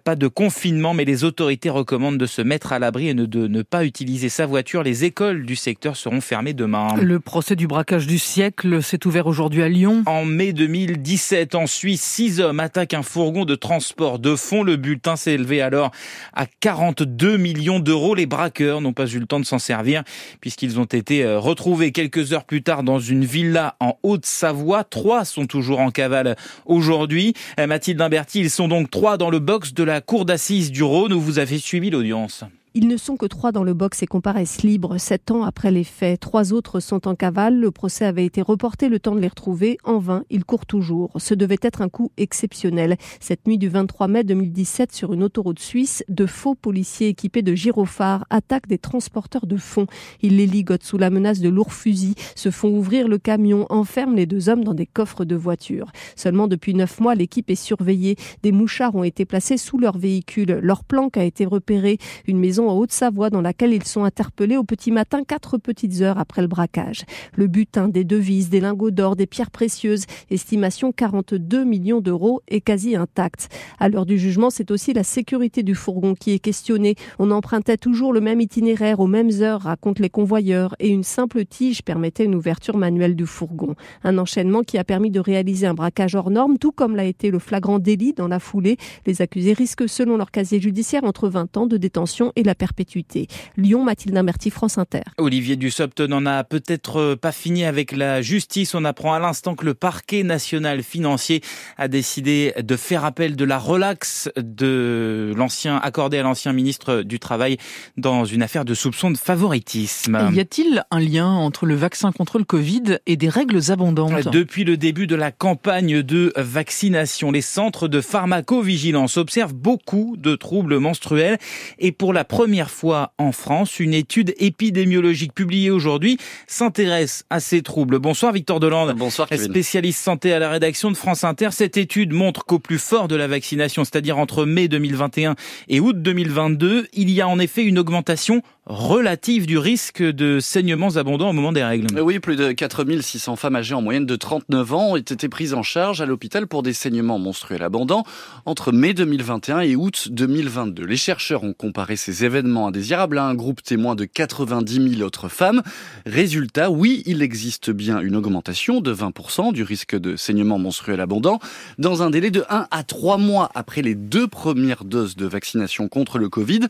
Pas 0.04 0.16
de 0.16 0.26
confinement, 0.26 0.94
mais 0.94 1.04
les 1.04 1.25
autorités 1.25 1.69
recommandent 1.69 2.16
de 2.16 2.26
se 2.26 2.40
mettre 2.40 2.72
à 2.72 2.78
l'abri 2.78 3.08
et 3.08 3.14
de 3.14 3.46
ne 3.46 3.62
pas 3.62 3.84
utiliser 3.84 4.31
sa 4.31 4.46
voiture. 4.46 4.82
Les 4.82 5.04
écoles 5.04 5.44
du 5.44 5.54
secteur 5.54 5.96
seront 5.96 6.22
fermées 6.22 6.54
demain. 6.54 6.96
Le 6.96 7.20
procès 7.20 7.56
du 7.56 7.66
braquage 7.66 8.06
du 8.06 8.19
siècle 8.19 8.82
s'est 8.82 9.06
ouvert 9.06 9.26
aujourd'hui 9.26 9.62
à 9.62 9.69
Lyon. 9.69 10.02
En 10.06 10.25
mai 10.25 10.54
2017, 10.54 11.54
en 11.54 11.66
Suisse, 11.66 12.02
six 12.02 12.40
hommes 12.40 12.60
attaquent 12.60 12.94
un 12.94 13.02
fourgon 13.02 13.44
de 13.44 13.54
transport 13.54 14.19
de 14.19 14.34
fonds. 14.34 14.62
Le 14.62 14.76
bulletin 14.76 15.16
s'est 15.16 15.34
élevé 15.34 15.60
alors 15.60 15.90
à 16.32 16.46
42 16.46 17.37
millions 17.37 17.81
d'euros. 17.81 18.14
Les 18.14 18.26
braqueurs 18.26 18.81
n'ont 18.81 18.94
pas 18.94 19.06
eu 19.06 19.19
le 19.19 19.26
temps 19.26 19.40
de 19.40 19.44
s'en 19.44 19.58
servir 19.58 20.04
puisqu'ils 20.40 20.81
ont 20.81 20.84
été 20.84 21.22
euh, 21.22 21.38
retrouvés 21.38 21.92
quelques 21.92 22.29
heures 22.32 22.44
plus 22.44 22.62
tard 22.62 22.82
dans 22.82 22.98
une 22.98 23.24
villa 23.24 23.76
en 23.80 23.98
Haute-Savoie. 24.02 24.84
Trois 24.84 25.24
sont 25.24 25.46
toujours 25.46 25.80
en 25.80 25.90
cavale 25.90 26.36
aujourd'hui. 26.66 27.34
Euh, 27.58 27.66
Mathilde 27.66 28.00
Imberti, 28.00 28.40
ils 28.40 28.50
sont 28.50 28.68
donc 28.68 28.90
trois 28.90 29.16
dans 29.16 29.30
le 29.30 29.38
box 29.38 29.74
de 29.74 29.84
la 29.84 30.00
cour 30.00 30.24
d'assises 30.24 30.70
du 30.70 30.82
Rhône 30.82 31.12
où 31.12 31.20
vous 31.20 31.38
avez 31.38 31.58
suivi 31.58 31.90
l'audience. 31.90 32.44
Ils 32.72 32.86
ne 32.86 32.96
sont 32.96 33.16
que 33.16 33.26
trois 33.26 33.50
dans 33.50 33.64
le 33.64 33.74
box 33.74 34.04
et 34.04 34.06
comparaissent 34.06 34.62
libres 34.62 34.96
sept 34.96 35.32
ans 35.32 35.42
après 35.42 35.72
les 35.72 35.82
faits. 35.82 36.20
Trois 36.20 36.52
autres 36.52 36.78
sont 36.78 37.08
en 37.08 37.16
cavale. 37.16 37.58
Le 37.58 37.72
procès 37.72 38.04
avait 38.04 38.24
été 38.24 38.42
reporté 38.42 38.88
le 38.88 39.00
temps 39.00 39.16
de 39.16 39.20
les 39.20 39.26
retrouver. 39.26 39.76
En 39.82 39.98
vain, 39.98 40.22
ils 40.30 40.44
courent 40.44 40.66
toujours. 40.66 41.10
Ce 41.16 41.34
devait 41.34 41.58
être 41.62 41.82
un 41.82 41.88
coup 41.88 42.12
exceptionnel. 42.16 42.96
Cette 43.18 43.48
nuit 43.48 43.58
du 43.58 43.68
23 43.68 44.06
mai 44.06 44.22
2017, 44.22 44.92
sur 44.92 45.12
une 45.12 45.24
autoroute 45.24 45.58
suisse, 45.58 46.04
de 46.08 46.26
faux 46.26 46.54
policiers 46.54 47.08
équipés 47.08 47.42
de 47.42 47.56
gyrophares 47.56 48.24
attaquent 48.30 48.68
des 48.68 48.78
transporteurs 48.78 49.46
de 49.46 49.56
fonds. 49.56 49.88
Ils 50.22 50.36
les 50.36 50.46
ligotent 50.46 50.84
sous 50.84 50.98
la 50.98 51.10
menace 51.10 51.40
de 51.40 51.48
lourds 51.48 51.72
fusils, 51.72 52.14
se 52.36 52.52
font 52.52 52.68
ouvrir 52.68 53.08
le 53.08 53.18
camion, 53.18 53.66
enferment 53.68 54.14
les 54.14 54.26
deux 54.26 54.48
hommes 54.48 54.62
dans 54.62 54.74
des 54.74 54.86
coffres 54.86 55.24
de 55.24 55.34
voitures. 55.34 55.90
Seulement 56.14 56.46
depuis 56.46 56.74
neuf 56.74 57.00
mois, 57.00 57.16
l'équipe 57.16 57.50
est 57.50 57.56
surveillée. 57.56 58.14
Des 58.44 58.52
mouchards 58.52 58.94
ont 58.94 59.02
été 59.02 59.24
placés 59.24 59.56
sous 59.56 59.78
leur 59.78 59.98
véhicule. 59.98 60.60
Leur 60.62 60.84
planque 60.84 61.16
a 61.16 61.24
été 61.24 61.44
repérée. 61.46 61.98
Une 62.28 62.38
maison 62.38 62.60
en 62.69 62.76
Haute-Savoie 62.76 63.31
dans 63.31 63.40
laquelle 63.40 63.73
ils 63.73 63.85
sont 63.85 64.05
interpellés 64.05 64.57
au 64.57 64.64
petit 64.64 64.90
matin 64.90 65.25
quatre 65.25 65.59
petites 65.59 66.00
heures 66.00 66.19
après 66.19 66.43
le 66.43 66.49
braquage. 66.49 67.05
Le 67.35 67.47
butin, 67.47 67.88
des 67.88 68.05
devises, 68.05 68.50
des 68.50 68.61
lingots 68.61 68.90
d'or, 68.90 69.17
des 69.17 69.26
pierres 69.26 69.50
précieuses, 69.50 70.05
estimation 70.31 70.93
42 70.93 71.64
millions 71.64 72.00
d'euros 72.00 72.43
est 72.49 72.61
quasi 72.61 72.97
intact. 72.97 73.49
À 73.79 73.88
l'heure 73.88 74.07
du 74.07 74.19
jugement, 74.19 74.50
c'est 74.50 74.71
aussi 74.71 74.93
la 74.93 75.05
sécurité 75.05 75.62
du 75.62 75.75
fourgon 75.75 76.14
qui 76.14 76.33
est 76.33 76.38
questionnée. 76.38 76.95
On 77.19 77.31
empruntait 77.31 77.76
toujours 77.76 78.12
le 78.12 78.21
même 78.21 78.40
itinéraire 78.40 79.00
aux 79.00 79.07
mêmes 79.07 79.31
heures, 79.40 79.62
racontent 79.62 80.02
les 80.02 80.11
convoyeurs, 80.11 80.75
et 80.79 80.88
une 80.88 81.05
simple 81.05 81.45
tige 81.45 81.83
permettait 81.83 82.25
une 82.25 82.35
ouverture 82.35 82.76
manuelle 82.76 83.17
du 83.17 83.26
fourgon. 83.26 83.75
Un 84.05 84.19
enchaînement 84.19 84.62
qui 84.62 84.79
a 84.79 84.85
permis 84.85 85.11
de 85.11 85.21
réaliser 85.21 85.67
un 85.67 85.75
braquage 85.75 86.14
hors 86.14 86.31
norme, 86.31 86.59
tout 86.59 86.73
comme 86.73 86.97
l'a 86.97 87.05
été 87.05 87.31
le 87.31 87.38
flagrant 87.38 87.79
délit 87.79 88.12
dans 88.12 88.29
la 88.29 88.38
foulée. 88.38 88.76
Les 89.07 89.23
accusés 89.23 89.52
risquent, 89.52 89.88
selon 89.88 90.17
leur 90.17 90.31
casier 90.31 90.61
judiciaire, 90.61 91.05
entre 91.05 91.29
20 91.29 91.57
ans 91.57 91.67
de 91.67 91.76
détention 91.76 92.33
et 92.37 92.43
la 92.43 92.50
à 92.50 92.54
perpétuité. 92.54 93.28
Lyon, 93.57 93.85
Mathilde 93.85 94.16
Imberti, 94.16 94.50
France 94.50 94.76
Inter. 94.76 95.02
Olivier 95.19 95.57
Dussopt 95.57 96.00
n'en 96.00 96.26
a 96.26 96.45
peut-être 96.45 97.14
pas 97.14 97.33
fini 97.33 97.64
avec 97.64 97.92
la 97.92 98.21
justice. 98.21 98.75
On 98.75 98.85
apprend 98.85 99.14
à 99.14 99.19
l'instant 99.19 99.54
que 99.54 99.64
le 99.64 99.75
parquet 99.75 100.23
national 100.23 100.83
financier 100.83 101.40
a 101.78 101.88
décidé 101.88 102.52
de 102.61 102.76
faire 102.76 103.04
appel 103.04 103.37
de 103.37 103.45
la 103.45 103.59
relaxe 103.59 104.28
de 104.37 105.33
l'ancien 105.37 105.76
accordé 105.76 106.19
à 106.19 106.23
l'ancien 106.23 106.52
ministre 106.52 107.02
du 107.02 107.19
Travail 107.19 107.57
dans 107.97 108.25
une 108.25 108.42
affaire 108.42 108.64
de 108.64 108.75
soupçon 108.75 109.11
de 109.11 109.16
favoritisme. 109.16 110.30
y 110.33 110.40
a-t-il 110.40 110.85
un 110.90 111.00
lien 111.00 111.28
entre 111.28 111.66
le 111.66 111.75
vaccin 111.75 112.12
contre 112.12 112.38
le 112.38 112.45
Covid 112.45 112.99
et 113.07 113.16
des 113.16 113.28
règles 113.28 113.71
abondantes 113.71 114.28
Depuis 114.28 114.64
le 114.64 114.76
début 114.76 115.07
de 115.07 115.14
la 115.14 115.30
campagne 115.30 116.02
de 116.02 116.33
vaccination, 116.37 117.30
les 117.30 117.40
centres 117.42 117.88
de 117.88 118.00
pharmacovigilance 118.00 119.16
observent 119.16 119.54
beaucoup 119.54 120.16
de 120.16 120.35
troubles 120.35 120.78
menstruels 120.78 121.38
et 121.78 121.92
pour 121.92 122.12
la 122.12 122.25
première 122.25 122.39
fois 122.68 123.12
en 123.18 123.32
France, 123.32 123.80
une 123.80 123.92
étude 123.92 124.35
épidémiologique 124.38 125.35
publiée 125.35 125.70
aujourd'hui 125.70 126.16
s'intéresse 126.47 127.25
à 127.28 127.38
ces 127.38 127.61
troubles. 127.61 127.99
Bonsoir 127.99 128.32
Victor 128.32 128.61
Delande. 128.61 128.97
Bonsoir 128.97 129.28
Kevin. 129.28 129.44
Spécialiste 129.44 130.02
santé 130.02 130.32
à 130.32 130.38
la 130.38 130.49
rédaction 130.49 130.90
de 130.90 130.97
France 130.97 131.23
Inter. 131.23 131.49
Cette 131.52 131.76
étude 131.76 132.12
montre 132.12 132.47
qu'au 132.47 132.59
plus 132.59 132.78
fort 132.78 133.09
de 133.09 133.16
la 133.16 133.26
vaccination, 133.26 133.85
c'est-à-dire 133.85 134.16
entre 134.16 134.47
mai 134.47 134.68
2021 134.68 135.35
et 135.68 135.80
août 135.80 136.00
2022, 136.00 136.88
il 136.94 137.11
y 137.11 137.20
a 137.20 137.28
en 137.28 137.38
effet 137.38 137.62
une 137.62 137.78
augmentation 137.78 138.42
relative 138.70 139.46
du 139.46 139.58
risque 139.58 140.00
de 140.00 140.38
saignements 140.38 140.96
abondants 140.96 141.30
au 141.30 141.32
moment 141.32 141.50
des 141.50 141.64
règles. 141.64 142.00
Oui, 142.00 142.20
plus 142.20 142.36
de 142.36 142.52
4600 142.52 143.34
femmes 143.34 143.56
âgées 143.56 143.74
en 143.74 143.82
moyenne 143.82 144.06
de 144.06 144.14
39 144.14 144.72
ans 144.72 144.92
ont 144.92 144.96
été 144.96 145.28
prises 145.28 145.54
en 145.54 145.64
charge 145.64 146.00
à 146.00 146.06
l'hôpital 146.06 146.46
pour 146.46 146.62
des 146.62 146.72
saignements 146.72 147.18
menstruels 147.18 147.64
abondants 147.64 148.04
entre 148.46 148.70
mai 148.70 148.94
2021 148.94 149.60
et 149.60 149.74
août 149.74 150.08
2022. 150.12 150.84
Les 150.84 150.96
chercheurs 150.96 151.42
ont 151.42 151.52
comparé 151.52 151.96
ces 151.96 152.24
événements 152.24 152.68
indésirables 152.68 153.18
à 153.18 153.24
un 153.24 153.34
groupe 153.34 153.60
témoin 153.60 153.96
de 153.96 154.04
90 154.04 154.94
000 154.94 155.02
autres 155.02 155.28
femmes. 155.28 155.62
Résultat, 156.06 156.70
oui, 156.70 157.02
il 157.06 157.22
existe 157.22 157.72
bien 157.72 158.00
une 158.00 158.14
augmentation 158.14 158.80
de 158.80 158.94
20% 158.94 159.52
du 159.52 159.64
risque 159.64 159.98
de 159.98 160.14
saignements 160.14 160.58
menstruels 160.58 161.00
abondants 161.00 161.40
dans 161.78 162.04
un 162.04 162.10
délai 162.10 162.30
de 162.30 162.44
1 162.48 162.68
à 162.70 162.82
3 162.84 163.18
mois 163.18 163.50
après 163.56 163.82
les 163.82 163.96
deux 163.96 164.28
premières 164.28 164.84
doses 164.84 165.16
de 165.16 165.26
vaccination 165.26 165.88
contre 165.88 166.18
le 166.18 166.28
Covid. 166.28 166.60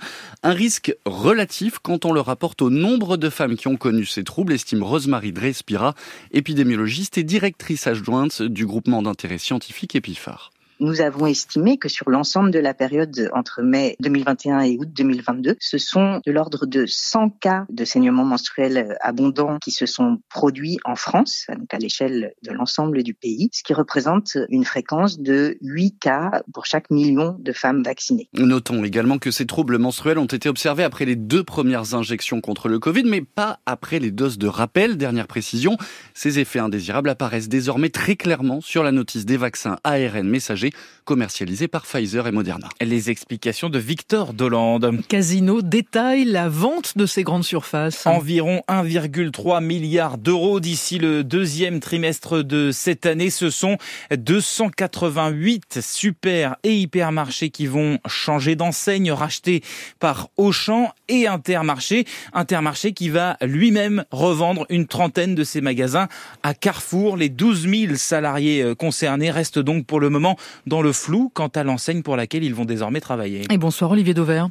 Un 0.43 0.55
risque 0.55 0.97
relatif 1.05 1.79
on 2.05 2.13
le 2.13 2.21
rapporte 2.21 2.63
au 2.63 2.71
nombre 2.71 3.17
de 3.17 3.31
femmes 3.31 3.57
qui 3.57 3.69
ont 3.69 3.77
connu 3.77 4.05
ces 4.07 4.23
troubles, 4.23 4.53
estime 4.53 4.83
Rosemary 4.83 5.33
Drespira, 5.33 5.95
épidémiologiste 6.33 7.19
et 7.19 7.25
directrice 7.25 7.87
adjointe 7.87 8.43
du 8.43 8.67
groupement 8.67 9.03
d'intérêt 9.03 9.39
scientifique 9.39 9.97
Epifar 9.97 10.51
nous 10.81 11.01
avons 11.01 11.27
estimé 11.27 11.77
que 11.79 11.89
sur 11.89 12.11
l'ensemble 12.11 12.51
de 12.51 12.59
la 12.59 12.75
période 12.75 13.31
entre 13.33 13.63
mai 13.63 13.97
2021 14.01 14.61
et 14.61 14.77
août 14.79 14.89
2022, 14.93 15.57
ce 15.61 15.79
sont 15.79 16.21
de 16.25 16.33
l'ordre 16.33 16.67
de 16.67 16.87
100 16.87 17.31
cas 17.41 17.67
de 17.69 17.85
saignements 17.85 18.25
menstruels 18.25 18.97
abondants 19.01 19.59
qui 19.59 19.71
se 19.71 19.87
sont 19.87 20.19
produits 20.29 20.79
en 20.85 20.97
France, 20.97 21.47
donc 21.49 21.73
à 21.73 21.79
l'échelle 21.79 22.33
de 22.43 22.53
l'ensemble 22.53 23.03
du 23.03 23.15
pays, 23.15 23.51
ce 23.53 23.63
qui 23.63 23.75
représente 23.75 24.37
une 24.49 24.65
fréquence 24.65 25.21
de 25.21 25.59
8 25.61 25.99
cas 26.01 26.43
pour 26.53 26.67
chaque 26.67 26.91
million 26.91 27.37
de 27.39 27.53
femmes 27.53 27.83
vaccinées. 27.83 28.29
Notons 28.35 28.83
également 28.85 29.19
que 29.19 29.31
ces 29.31 29.47
troubles 29.47 29.79
menstruels 29.79 30.19
ont 30.19 30.25
été 30.25 30.49
observés 30.49 30.85
après 30.85 31.05
les 31.05 31.17
deux 31.17 31.45
premières 31.45 31.95
injections 31.95 32.41
contre 32.41 32.69
le 32.69 32.79
Covid, 32.79 33.05
mais 33.05 33.21
pas 33.21 33.61
après 33.67 33.99
les 33.99 34.11
doses 34.11 34.39
de 34.39 34.47
rappel. 34.47 34.97
Dernière 34.97 35.27
précision, 35.27 35.77
ces 36.15 36.39
effets 36.39 36.59
indésirables 36.59 37.11
apparaissent 37.11 37.49
désormais 37.49 37.91
très 37.91 38.17
clairement 38.17 38.61
sur 38.61 38.83
la 38.83 38.93
notice 38.93 39.27
des 39.27 39.37
vaccins 39.37 39.77
ARN 39.85 40.29
messagers 40.29 40.70
commercialisé 41.05 41.67
par 41.67 41.83
Pfizer 41.83 42.27
et 42.27 42.33
Moderna. 42.33 42.69
Les 42.81 43.11
explications 43.11 43.69
de 43.69 43.79
Victor 43.79 44.33
Dolande. 44.33 45.01
Casino 45.09 45.61
détaille 45.63 46.25
la 46.25 46.49
vente 46.49 46.97
de 46.97 47.07
ces 47.07 47.25
grandes 47.25 47.45
surfaces. 47.45 48.07
Environ 48.07 48.63
1,3 48.69 49.63
milliard 49.63 50.19
d'euros 50.19 50.61
d'ici 50.61 50.99
le 50.99 51.25
deuxième 51.25 51.81
trimestre 51.81 52.45
de 52.45 52.71
cette 52.73 53.07
année. 53.07 53.31
Ce 53.31 53.51
sont 53.51 53.77
288 54.17 55.81
super 55.81 56.57
et 56.63 56.77
hypermarchés 56.77 57.51
qui 57.51 57.67
vont 57.67 57.99
changer 58.07 58.55
d'enseigne, 58.55 59.11
rachetés 59.13 59.63
par 59.99 60.29
Auchan 60.37 60.93
et 61.09 61.27
Intermarché. 61.27 62.05
Intermarché 62.33 62.93
qui 62.93 63.09
va 63.09 63.37
lui-même 63.43 64.05
revendre 64.11 64.67
une 64.69 64.87
trentaine 64.87 65.35
de 65.35 65.45
ses 65.45 65.61
magasins 65.61 66.09
à 66.43 66.55
Carrefour. 66.55 67.17
Les 67.17 67.29
12 67.29 67.69
000 67.69 67.95
salariés 67.97 68.63
euh, 68.63 68.75
concernés 68.75 69.31
restent 69.31 69.59
donc 69.59 69.87
pour 69.87 70.01
le 70.01 70.11
moment 70.11 70.37
dans 70.67 70.83
le 70.83 70.93
flou 70.93 71.31
quant 71.33 71.49
à 71.49 71.65
l'enseigne 71.65 72.03
pour 72.03 72.17
laquelle 72.17 72.45
ils 72.45 72.55
vont 72.55 72.65
désormais 72.65 73.01
travailler. 73.01 73.47
Et 73.51 73.59
bonsoir 73.59 73.91
Olivier 73.91 74.15
Dauvert. 74.15 74.49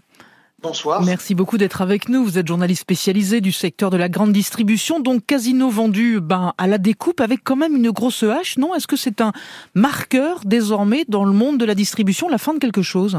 Bonsoir. 0.62 1.02
Merci 1.04 1.36
beaucoup 1.36 1.58
d'être 1.58 1.82
avec 1.82 2.10
nous. 2.10 2.22
Vous 2.22 2.38
êtes 2.38 2.48
journaliste 2.48 2.82
spécialisé 2.82 3.40
du 3.40 3.54
secteur 3.54 3.90
de 3.90 3.96
la 3.96 4.10
grande 4.10 4.34
distribution, 4.34 5.00
donc 5.00 5.26
casino 5.26 5.70
vendu 5.70 6.20
ben, 6.20 6.54
à 6.58 6.68
la 6.68 6.78
découpe 6.78 7.22
avec 7.22 7.46
quand 7.46 7.56
même 7.56 7.78
une 7.78 7.92
grosse 7.92 8.24
hache, 8.24 8.58
non? 8.58 8.76
Est-ce 8.76 8.86
que 8.86 8.98
c'est 8.98 9.22
un 9.22 9.32
marqueur 9.74 10.42
désormais 10.44 11.06
dans 11.08 11.24
le 11.24 11.32
monde 11.32 11.60
de 11.60 11.66
la 11.66 11.76
distribution, 11.76 12.28
la 12.28 12.38
fin 12.38 12.54
de 12.54 12.60
quelque 12.60 12.82
chose? 12.82 13.18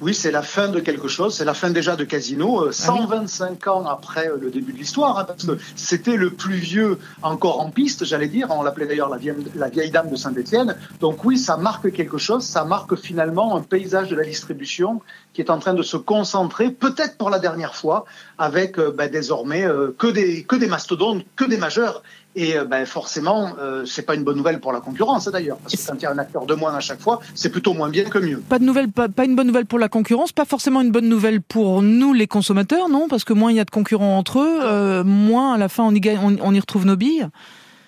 Oui, 0.00 0.14
c'est 0.14 0.30
la 0.30 0.42
fin 0.42 0.68
de 0.68 0.80
quelque 0.80 1.08
chose. 1.08 1.36
C'est 1.36 1.44
la 1.44 1.54
fin 1.54 1.70
déjà 1.70 1.96
de 1.96 2.04
Casino, 2.04 2.70
125 2.70 3.44
euh, 3.44 3.56
ah 3.64 3.74
ans 3.74 3.86
après 3.86 4.28
euh, 4.28 4.36
le 4.40 4.50
début 4.50 4.72
de 4.72 4.78
l'histoire, 4.78 5.18
hein, 5.18 5.24
parce 5.24 5.44
que 5.44 5.58
c'était 5.76 6.16
le 6.16 6.30
plus 6.30 6.56
vieux 6.56 6.98
encore 7.22 7.60
en 7.60 7.70
piste, 7.70 8.04
j'allais 8.04 8.28
dire. 8.28 8.48
On 8.50 8.62
l'appelait 8.62 8.86
d'ailleurs 8.86 9.08
la 9.08 9.16
vieille, 9.16 9.36
la 9.54 9.68
vieille 9.68 9.90
dame 9.90 10.10
de 10.10 10.16
Saint-Étienne. 10.16 10.76
Donc 11.00 11.24
oui, 11.24 11.38
ça 11.38 11.56
marque 11.56 11.92
quelque 11.92 12.18
chose. 12.18 12.44
Ça 12.44 12.64
marque 12.64 12.96
finalement 12.96 13.56
un 13.56 13.62
paysage 13.62 14.08
de 14.08 14.16
la 14.16 14.24
distribution 14.24 15.00
qui 15.32 15.40
est 15.40 15.50
en 15.50 15.58
train 15.58 15.74
de 15.74 15.82
se 15.82 15.96
concentrer, 15.96 16.70
peut-être 16.70 17.16
pour 17.16 17.30
la 17.30 17.38
dernière 17.38 17.74
fois, 17.74 18.04
avec 18.38 18.78
euh, 18.78 18.92
ben, 18.96 19.10
désormais 19.10 19.66
que 19.98 20.06
des 20.08 20.44
que 20.44 20.56
des 20.56 20.66
mastodontes, 20.66 21.24
que 21.36 21.44
des 21.44 21.56
majeurs 21.56 22.02
et 22.36 22.56
euh, 22.56 22.64
ben, 22.64 22.84
forcément, 22.86 23.52
euh, 23.58 23.84
c'est 23.84 24.02
pas 24.02 24.14
une 24.14 24.24
bonne 24.24 24.36
nouvelle 24.36 24.60
pour 24.60 24.72
la 24.72 24.80
concurrence 24.80 25.28
d'ailleurs, 25.28 25.58
parce 25.58 25.76
que 25.76 25.86
quand 25.86 25.94
il 25.94 26.02
y 26.02 26.06
a 26.06 26.10
un 26.10 26.18
acteur 26.18 26.46
de 26.46 26.54
moins 26.54 26.74
à 26.74 26.80
chaque 26.80 27.00
fois, 27.00 27.20
c'est 27.34 27.50
plutôt 27.50 27.74
moins 27.74 27.88
bien 27.88 28.04
que 28.04 28.18
mieux. 28.18 28.38
Pas 28.40 28.58
de 28.58 28.64
nouvelle, 28.64 28.90
pas, 28.90 29.08
une 29.24 29.36
bonne 29.36 29.46
nouvelle 29.46 29.66
pour 29.66 29.78
la 29.78 29.88
concurrence, 29.88 30.32
pas 30.32 30.44
forcément 30.44 30.80
une 30.80 30.90
bonne 30.90 31.08
nouvelle 31.08 31.40
pour 31.40 31.82
nous 31.82 32.12
les 32.12 32.26
consommateurs, 32.26 32.88
non? 32.88 33.08
Parce 33.08 33.24
que 33.24 33.32
moins 33.32 33.50
il 33.52 33.56
y 33.56 33.60
a 33.60 33.64
de 33.64 33.70
concurrents 33.70 34.18
entre 34.18 34.40
eux, 34.40 34.58
euh, 34.62 35.04
moins 35.04 35.54
à 35.54 35.58
la 35.58 35.68
fin 35.68 35.84
on 35.84 35.94
y, 35.94 36.18
on 36.18 36.54
y 36.54 36.60
retrouve 36.60 36.86
nos 36.86 36.96
billes 36.96 37.28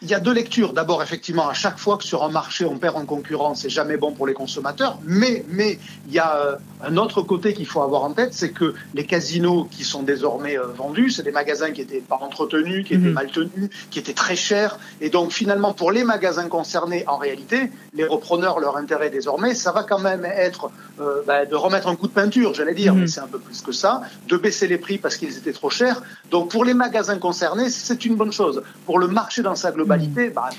il 0.06 0.10
y 0.10 0.14
a 0.14 0.20
deux 0.20 0.32
lectures. 0.32 0.72
D'abord, 0.72 1.02
effectivement, 1.02 1.48
à 1.48 1.52
chaque 1.52 1.78
fois 1.78 1.96
que 1.96 2.04
sur 2.04 2.22
un 2.22 2.28
marché 2.28 2.64
on 2.64 2.78
perd 2.78 2.96
en 2.96 3.04
concurrence, 3.04 3.62
c'est 3.62 3.68
jamais 3.68 3.96
bon 3.96 4.12
pour 4.12 4.28
les 4.28 4.34
consommateurs. 4.34 4.98
Mais, 5.04 5.44
mais 5.48 5.80
il 6.06 6.14
y 6.14 6.20
a 6.20 6.36
euh, 6.36 6.56
un 6.84 6.96
autre 6.96 7.22
côté 7.22 7.54
qu'il 7.54 7.66
faut 7.66 7.82
avoir 7.82 8.04
en 8.04 8.12
tête, 8.12 8.32
c'est 8.32 8.50
que 8.50 8.74
les 8.94 9.04
casinos 9.04 9.66
qui 9.68 9.82
sont 9.82 10.04
désormais 10.04 10.56
euh, 10.56 10.66
vendus, 10.68 11.10
c'est 11.10 11.24
des 11.24 11.32
magasins 11.32 11.72
qui 11.72 11.80
étaient 11.80 12.00
pas 12.00 12.20
entretenus, 12.22 12.86
qui 12.86 12.94
étaient 12.94 13.06
mhm. 13.06 13.14
mal 13.14 13.30
tenus, 13.32 13.68
qui 13.90 13.98
étaient 13.98 14.12
très 14.12 14.36
chers. 14.36 14.78
Et 15.00 15.10
donc, 15.10 15.32
finalement, 15.32 15.72
pour 15.72 15.90
les 15.90 16.04
magasins 16.04 16.48
concernés, 16.48 17.02
en 17.08 17.16
réalité, 17.16 17.72
les 17.92 18.04
repreneurs, 18.04 18.60
leur 18.60 18.76
intérêt 18.76 19.10
désormais, 19.10 19.56
ça 19.56 19.72
va 19.72 19.82
quand 19.82 19.98
même 19.98 20.24
être 20.24 20.70
euh, 21.00 21.22
bah, 21.26 21.46
de 21.46 21.56
remettre 21.56 21.88
un 21.88 21.96
coup 21.96 22.06
de 22.06 22.12
peinture, 22.12 22.54
j'allais 22.54 22.74
dire, 22.74 22.94
mhm. 22.94 23.00
mais 23.00 23.06
c'est 23.08 23.20
un 23.20 23.26
peu 23.26 23.40
plus 23.40 23.60
que 23.60 23.72
ça, 23.72 24.02
de 24.28 24.36
baisser 24.36 24.68
les 24.68 24.78
prix 24.78 24.98
parce 24.98 25.16
qu'ils 25.16 25.36
étaient 25.36 25.52
trop 25.52 25.70
chers. 25.70 26.00
Donc, 26.30 26.52
pour 26.52 26.64
les 26.64 26.74
magasins 26.74 27.18
concernés, 27.18 27.70
c'est 27.70 28.04
une 28.04 28.14
bonne 28.14 28.32
chose. 28.32 28.62
Pour 28.84 29.00
le 29.00 29.08
marché 29.08 29.42
dans 29.42 29.56
sa 29.56 29.72
globalité, 29.72 29.95
bah. 30.34 30.50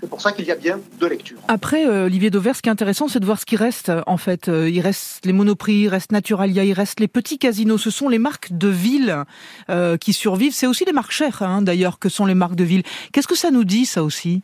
C'est 0.00 0.08
pour 0.08 0.20
ça 0.20 0.32
qu'il 0.32 0.44
y 0.44 0.50
a 0.50 0.56
bien 0.56 0.80
deux 1.00 1.08
lectures. 1.08 1.38
Après, 1.48 1.86
euh, 1.86 2.06
Olivier 2.06 2.30
Dauvert, 2.30 2.56
ce 2.56 2.62
qui 2.62 2.68
est 2.68 2.72
intéressant, 2.72 3.08
c'est 3.08 3.20
de 3.20 3.26
voir 3.26 3.40
ce 3.40 3.46
qui 3.46 3.56
reste. 3.56 3.92
En 4.06 4.16
fait, 4.16 4.48
euh, 4.48 4.68
il 4.68 4.80
reste 4.80 5.24
les 5.24 5.32
Monoprix, 5.32 5.82
il 5.82 5.88
reste 5.88 6.12
Naturalia, 6.12 6.64
il 6.64 6.72
reste 6.72 7.00
les 7.00 7.08
petits 7.08 7.38
casinos. 7.38 7.78
Ce 7.78 7.90
sont 7.90 8.08
les 8.08 8.18
marques 8.18 8.52
de 8.52 8.68
ville 8.68 9.24
euh, 9.70 9.96
qui 9.96 10.12
survivent. 10.12 10.54
C'est 10.54 10.66
aussi 10.66 10.84
les 10.84 10.92
marques 10.92 11.12
chères, 11.12 11.42
hein, 11.42 11.62
d'ailleurs, 11.62 11.98
que 11.98 12.08
sont 12.08 12.26
les 12.26 12.34
marques 12.34 12.56
de 12.56 12.64
ville. 12.64 12.82
Qu'est-ce 13.12 13.28
que 13.28 13.36
ça 13.36 13.50
nous 13.50 13.64
dit, 13.64 13.86
ça 13.86 14.02
aussi? 14.02 14.42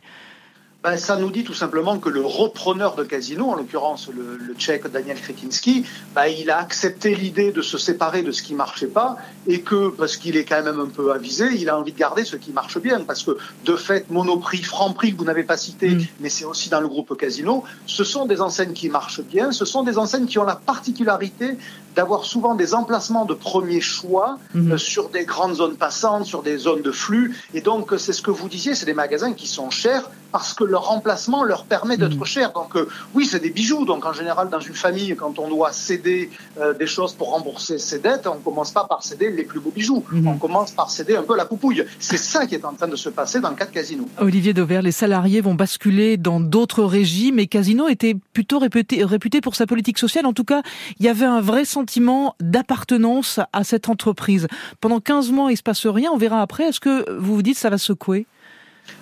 Ben, 0.83 0.97
ça 0.97 1.15
nous 1.15 1.31
dit 1.31 1.45
tout 1.45 1.53
simplement 1.53 1.97
que 1.97 2.09
le 2.09 2.25
repreneur 2.25 2.95
de 2.95 3.05
casino, 3.05 3.49
en 3.49 3.55
l'occurrence 3.55 4.09
le, 4.13 4.37
le, 4.37 4.53
tchèque 4.53 4.85
Daniel 4.87 5.19
Kretinski, 5.19 5.85
ben, 6.13 6.25
il 6.25 6.51
a 6.51 6.59
accepté 6.59 7.15
l'idée 7.15 7.53
de 7.53 7.61
se 7.61 7.77
séparer 7.77 8.21
de 8.21 8.31
ce 8.31 8.43
qui 8.43 8.53
marchait 8.53 8.87
pas 8.87 9.17
et 9.47 9.61
que, 9.61 9.89
parce 9.89 10.17
qu'il 10.17 10.35
est 10.35 10.43
quand 10.43 10.61
même 10.61 10.81
un 10.81 10.89
peu 10.89 11.13
avisé, 11.13 11.47
il 11.53 11.69
a 11.69 11.79
envie 11.79 11.93
de 11.93 11.97
garder 11.97 12.25
ce 12.25 12.35
qui 12.35 12.51
marche 12.51 12.79
bien. 12.79 12.99
Parce 13.01 13.23
que, 13.23 13.37
de 13.63 13.75
fait, 13.77 14.09
Monoprix, 14.09 14.63
Franprix, 14.63 15.13
que 15.13 15.17
vous 15.19 15.23
n'avez 15.23 15.43
pas 15.43 15.55
cité, 15.55 15.89
mm. 15.89 16.05
mais 16.19 16.27
c'est 16.27 16.45
aussi 16.45 16.69
dans 16.69 16.81
le 16.81 16.89
groupe 16.89 17.17
Casino, 17.17 17.63
ce 17.85 18.03
sont 18.03 18.25
des 18.25 18.41
enseignes 18.41 18.73
qui 18.73 18.89
marchent 18.89 19.21
bien, 19.21 19.53
ce 19.53 19.63
sont 19.63 19.83
des 19.83 19.97
enseignes 19.97 20.25
qui 20.25 20.37
ont 20.37 20.43
la 20.43 20.57
particularité 20.57 21.57
d'avoir 21.95 22.25
souvent 22.25 22.55
des 22.55 22.73
emplacements 22.73 23.25
de 23.25 23.33
premier 23.33 23.81
choix 23.81 24.37
euh, 24.55 24.77
sur 24.77 25.09
des 25.09 25.25
grandes 25.25 25.55
zones 25.55 25.75
passantes, 25.75 26.25
sur 26.25 26.41
des 26.41 26.57
zones 26.57 26.81
de 26.81 26.91
flux. 26.91 27.35
Et 27.53 27.61
donc, 27.61 27.93
c'est 27.97 28.13
ce 28.13 28.21
que 28.21 28.31
vous 28.31 28.49
disiez, 28.49 28.75
c'est 28.75 28.85
des 28.85 28.93
magasins 28.93 29.33
qui 29.33 29.47
sont 29.47 29.69
chers 29.69 30.09
parce 30.33 30.55
que 30.55 30.63
leur 30.63 30.87
remplacement 30.87 31.43
leur 31.43 31.63
permet 31.65 31.95
d'être 31.95 32.19
mmh. 32.19 32.25
cher. 32.25 32.51
Donc 32.53 32.75
euh, 32.75 32.89
oui, 33.13 33.27
c'est 33.27 33.39
des 33.39 33.51
bijoux. 33.51 33.85
Donc 33.85 34.03
en 34.03 34.13
général, 34.13 34.49
dans 34.49 34.59
une 34.59 34.73
famille, 34.73 35.15
quand 35.15 35.37
on 35.37 35.47
doit 35.47 35.71
céder 35.71 36.31
euh, 36.59 36.73
des 36.73 36.87
choses 36.87 37.13
pour 37.13 37.29
rembourser 37.29 37.77
ses 37.77 37.99
dettes, 37.99 38.25
on 38.25 38.39
commence 38.39 38.71
pas 38.71 38.85
par 38.85 39.03
céder 39.03 39.29
les 39.29 39.43
plus 39.43 39.59
beaux 39.59 39.69
bijoux. 39.69 40.03
Mmh. 40.11 40.27
On 40.27 40.37
commence 40.37 40.71
par 40.71 40.89
céder 40.89 41.15
un 41.15 41.21
peu 41.21 41.37
la 41.37 41.45
poupouille. 41.45 41.85
C'est 41.99 42.17
ça 42.17 42.47
qui 42.47 42.55
est 42.55 42.65
en 42.65 42.73
train 42.73 42.87
de 42.87 42.95
se 42.95 43.09
passer 43.09 43.41
dans 43.41 43.51
le 43.51 43.55
cas 43.55 43.65
de 43.65 43.71
Casino. 43.71 44.07
Olivier 44.17 44.55
Dauvert, 44.55 44.81
les 44.81 44.91
salariés 44.91 45.39
vont 45.39 45.53
basculer 45.53 46.17
dans 46.17 46.39
d'autres 46.39 46.83
régimes 46.83 47.37
et 47.37 47.45
Casino 47.45 47.87
était 47.87 48.15
plutôt 48.33 48.57
réputé, 48.57 49.03
réputé 49.03 49.39
pour 49.39 49.55
sa 49.55 49.67
politique 49.67 49.99
sociale. 49.99 50.25
En 50.25 50.33
tout 50.33 50.45
cas, 50.45 50.63
il 50.99 51.05
y 51.05 51.09
avait 51.09 51.25
un 51.25 51.41
vrai 51.41 51.63
sentiment 51.63 51.82
d'appartenance 52.39 53.39
à 53.51 53.63
cette 53.63 53.89
entreprise. 53.89 54.47
Pendant 54.81 54.99
15 54.99 55.31
mois, 55.31 55.51
il 55.51 55.57
se 55.57 55.63
passe 55.63 55.85
rien. 55.85 56.11
On 56.11 56.17
verra 56.17 56.41
après. 56.41 56.65
Est-ce 56.65 56.79
que 56.79 57.09
vous 57.17 57.35
vous 57.35 57.41
dites 57.41 57.57
ça 57.57 57.69
va 57.69 57.77
secouer? 57.77 58.25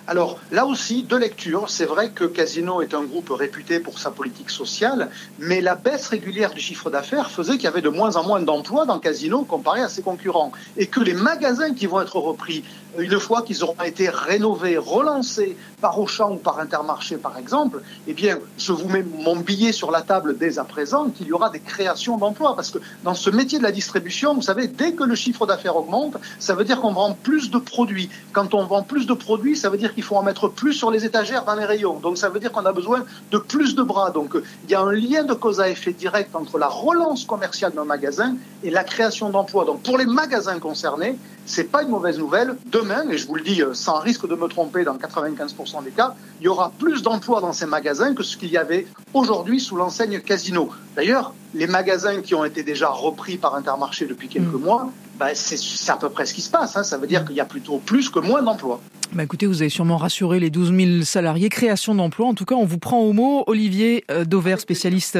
Alors 0.08 0.38
là 0.50 0.66
aussi, 0.66 1.04
deux 1.04 1.18
lectures. 1.18 1.70
C'est 1.70 1.84
vrai 1.84 2.10
que 2.10 2.24
Casino 2.24 2.82
est 2.82 2.92
un 2.92 3.04
groupe 3.04 3.30
réputé 3.30 3.78
pour 3.78 3.98
sa 3.98 4.10
politique 4.10 4.50
sociale, 4.50 5.10
mais 5.38 5.60
la 5.60 5.76
baisse 5.76 6.08
régulière 6.08 6.50
du 6.50 6.60
chiffre 6.60 6.90
d'affaires 6.90 7.30
faisait 7.30 7.52
qu'il 7.52 7.64
y 7.64 7.68
avait 7.68 7.82
de 7.82 7.88
moins 7.88 8.16
en 8.16 8.26
moins 8.26 8.40
d'emplois 8.40 8.84
dans 8.84 8.98
Casino 8.98 9.44
comparé 9.44 9.80
à 9.80 9.88
ses 9.88 10.02
concurrents. 10.02 10.52
Et 10.76 10.86
que 10.86 11.00
les 11.00 11.14
magasins 11.14 11.72
qui 11.72 11.86
vont 11.86 12.00
être 12.00 12.16
repris, 12.16 12.64
une 12.98 13.18
fois 13.20 13.42
qu'ils 13.42 13.62
auront 13.62 13.82
été 13.84 14.08
rénovés, 14.08 14.76
relancés 14.76 15.56
par 15.80 15.98
Auchan 15.98 16.32
ou 16.32 16.36
par 16.36 16.58
Intermarché 16.58 17.16
par 17.16 17.38
exemple, 17.38 17.80
eh 18.06 18.12
bien, 18.12 18.38
je 18.58 18.72
vous 18.72 18.88
mets 18.88 19.04
mon 19.04 19.36
billet 19.36 19.72
sur 19.72 19.90
la 19.90 20.02
table 20.02 20.36
dès 20.36 20.58
à 20.58 20.64
présent 20.64 21.10
qu'il 21.10 21.28
y 21.28 21.32
aura 21.32 21.50
des 21.50 21.60
créations 21.60 22.18
d'emplois. 22.18 22.56
Parce 22.56 22.70
que 22.70 22.78
dans 23.04 23.14
ce 23.14 23.30
métier 23.30 23.58
de 23.58 23.62
la 23.62 23.72
distribution, 23.72 24.34
vous 24.34 24.42
savez, 24.42 24.66
dès 24.66 24.92
que 24.92 25.04
le 25.04 25.14
chiffre 25.14 25.46
d'affaires 25.46 25.76
augmente, 25.76 26.16
ça 26.40 26.54
veut 26.54 26.64
dire 26.64 26.80
qu'on 26.80 26.92
vend 26.92 27.14
plus 27.14 27.50
de 27.50 27.58
produits. 27.58 28.10
Quand 28.32 28.52
on 28.54 28.64
vend 28.64 28.82
plus 28.82 29.06
de 29.06 29.14
produits, 29.14 29.56
ça 29.56 29.70
veut 29.70 29.78
dire 29.78 29.91
qu'il 29.92 30.02
faut 30.02 30.16
en 30.16 30.22
mettre 30.22 30.48
plus 30.48 30.72
sur 30.72 30.90
les 30.90 31.04
étagères 31.04 31.44
dans 31.44 31.54
les 31.54 31.64
rayons. 31.64 31.98
Donc 31.98 32.18
ça 32.18 32.28
veut 32.28 32.40
dire 32.40 32.52
qu'on 32.52 32.66
a 32.66 32.72
besoin 32.72 33.04
de 33.30 33.38
plus 33.38 33.74
de 33.74 33.82
bras. 33.82 34.10
Donc 34.10 34.34
il 34.64 34.70
y 34.70 34.74
a 34.74 34.80
un 34.80 34.92
lien 34.92 35.24
de 35.24 35.34
cause 35.34 35.60
à 35.60 35.68
effet 35.68 35.92
direct 35.92 36.34
entre 36.34 36.58
la 36.58 36.68
relance 36.68 37.24
commerciale 37.24 37.72
d'un 37.72 37.84
magasin 37.84 38.36
et 38.62 38.70
la 38.70 38.84
création 38.84 39.30
d'emplois. 39.30 39.64
Donc 39.64 39.82
pour 39.82 39.98
les 39.98 40.06
magasins 40.06 40.58
concernés, 40.58 41.16
c'est 41.46 41.64
pas 41.64 41.82
une 41.82 41.90
mauvaise 41.90 42.18
nouvelle. 42.18 42.56
Demain, 42.66 43.08
et 43.10 43.18
je 43.18 43.26
vous 43.26 43.34
le 43.34 43.42
dis 43.42 43.62
euh, 43.62 43.74
sans 43.74 43.98
risque 43.98 44.28
de 44.28 44.34
me 44.34 44.48
tromper 44.48 44.84
dans 44.84 44.96
95% 44.96 45.84
des 45.84 45.90
cas, 45.90 46.14
il 46.40 46.44
y 46.44 46.48
aura 46.48 46.72
plus 46.78 47.02
d'emplois 47.02 47.40
dans 47.40 47.52
ces 47.52 47.66
magasins 47.66 48.14
que 48.14 48.22
ce 48.22 48.36
qu'il 48.36 48.50
y 48.50 48.56
avait 48.56 48.86
aujourd'hui 49.12 49.60
sous 49.60 49.76
l'enseigne 49.76 50.20
Casino. 50.20 50.70
D'ailleurs, 50.96 51.34
les 51.54 51.66
magasins 51.66 52.20
qui 52.20 52.34
ont 52.34 52.44
été 52.44 52.62
déjà 52.62 52.88
repris 52.88 53.36
par 53.36 53.54
Intermarché 53.54 54.06
depuis 54.06 54.28
quelques 54.28 54.54
mm. 54.54 54.62
mois, 54.62 54.90
bah, 55.18 55.34
c'est 55.34 55.90
à 55.90 55.96
peu 55.96 56.08
près 56.08 56.26
ce 56.26 56.34
qui 56.34 56.42
se 56.42 56.50
passe. 56.50 56.76
Hein. 56.76 56.82
Ça 56.82 56.98
veut 56.98 57.06
dire 57.06 57.24
qu'il 57.24 57.36
y 57.36 57.40
a 57.40 57.44
plutôt 57.44 57.78
plus 57.78 58.08
que 58.08 58.18
moins 58.18 58.42
d'emplois. 58.42 58.80
Bah 59.14 59.24
écoutez, 59.24 59.44
vous 59.44 59.60
avez 59.60 59.68
sûrement 59.68 59.98
rassuré 59.98 60.40
les 60.40 60.48
12 60.48 60.74
000 60.74 61.02
salariés. 61.02 61.50
Création 61.50 61.94
d'emplois, 61.94 62.28
en 62.28 62.32
tout 62.32 62.46
cas, 62.46 62.54
on 62.54 62.64
vous 62.64 62.78
prend 62.78 63.00
au 63.00 63.12
mot. 63.12 63.44
Olivier 63.46 64.04
euh, 64.10 64.24
Dauvert, 64.24 64.58
spécialiste 64.58 65.18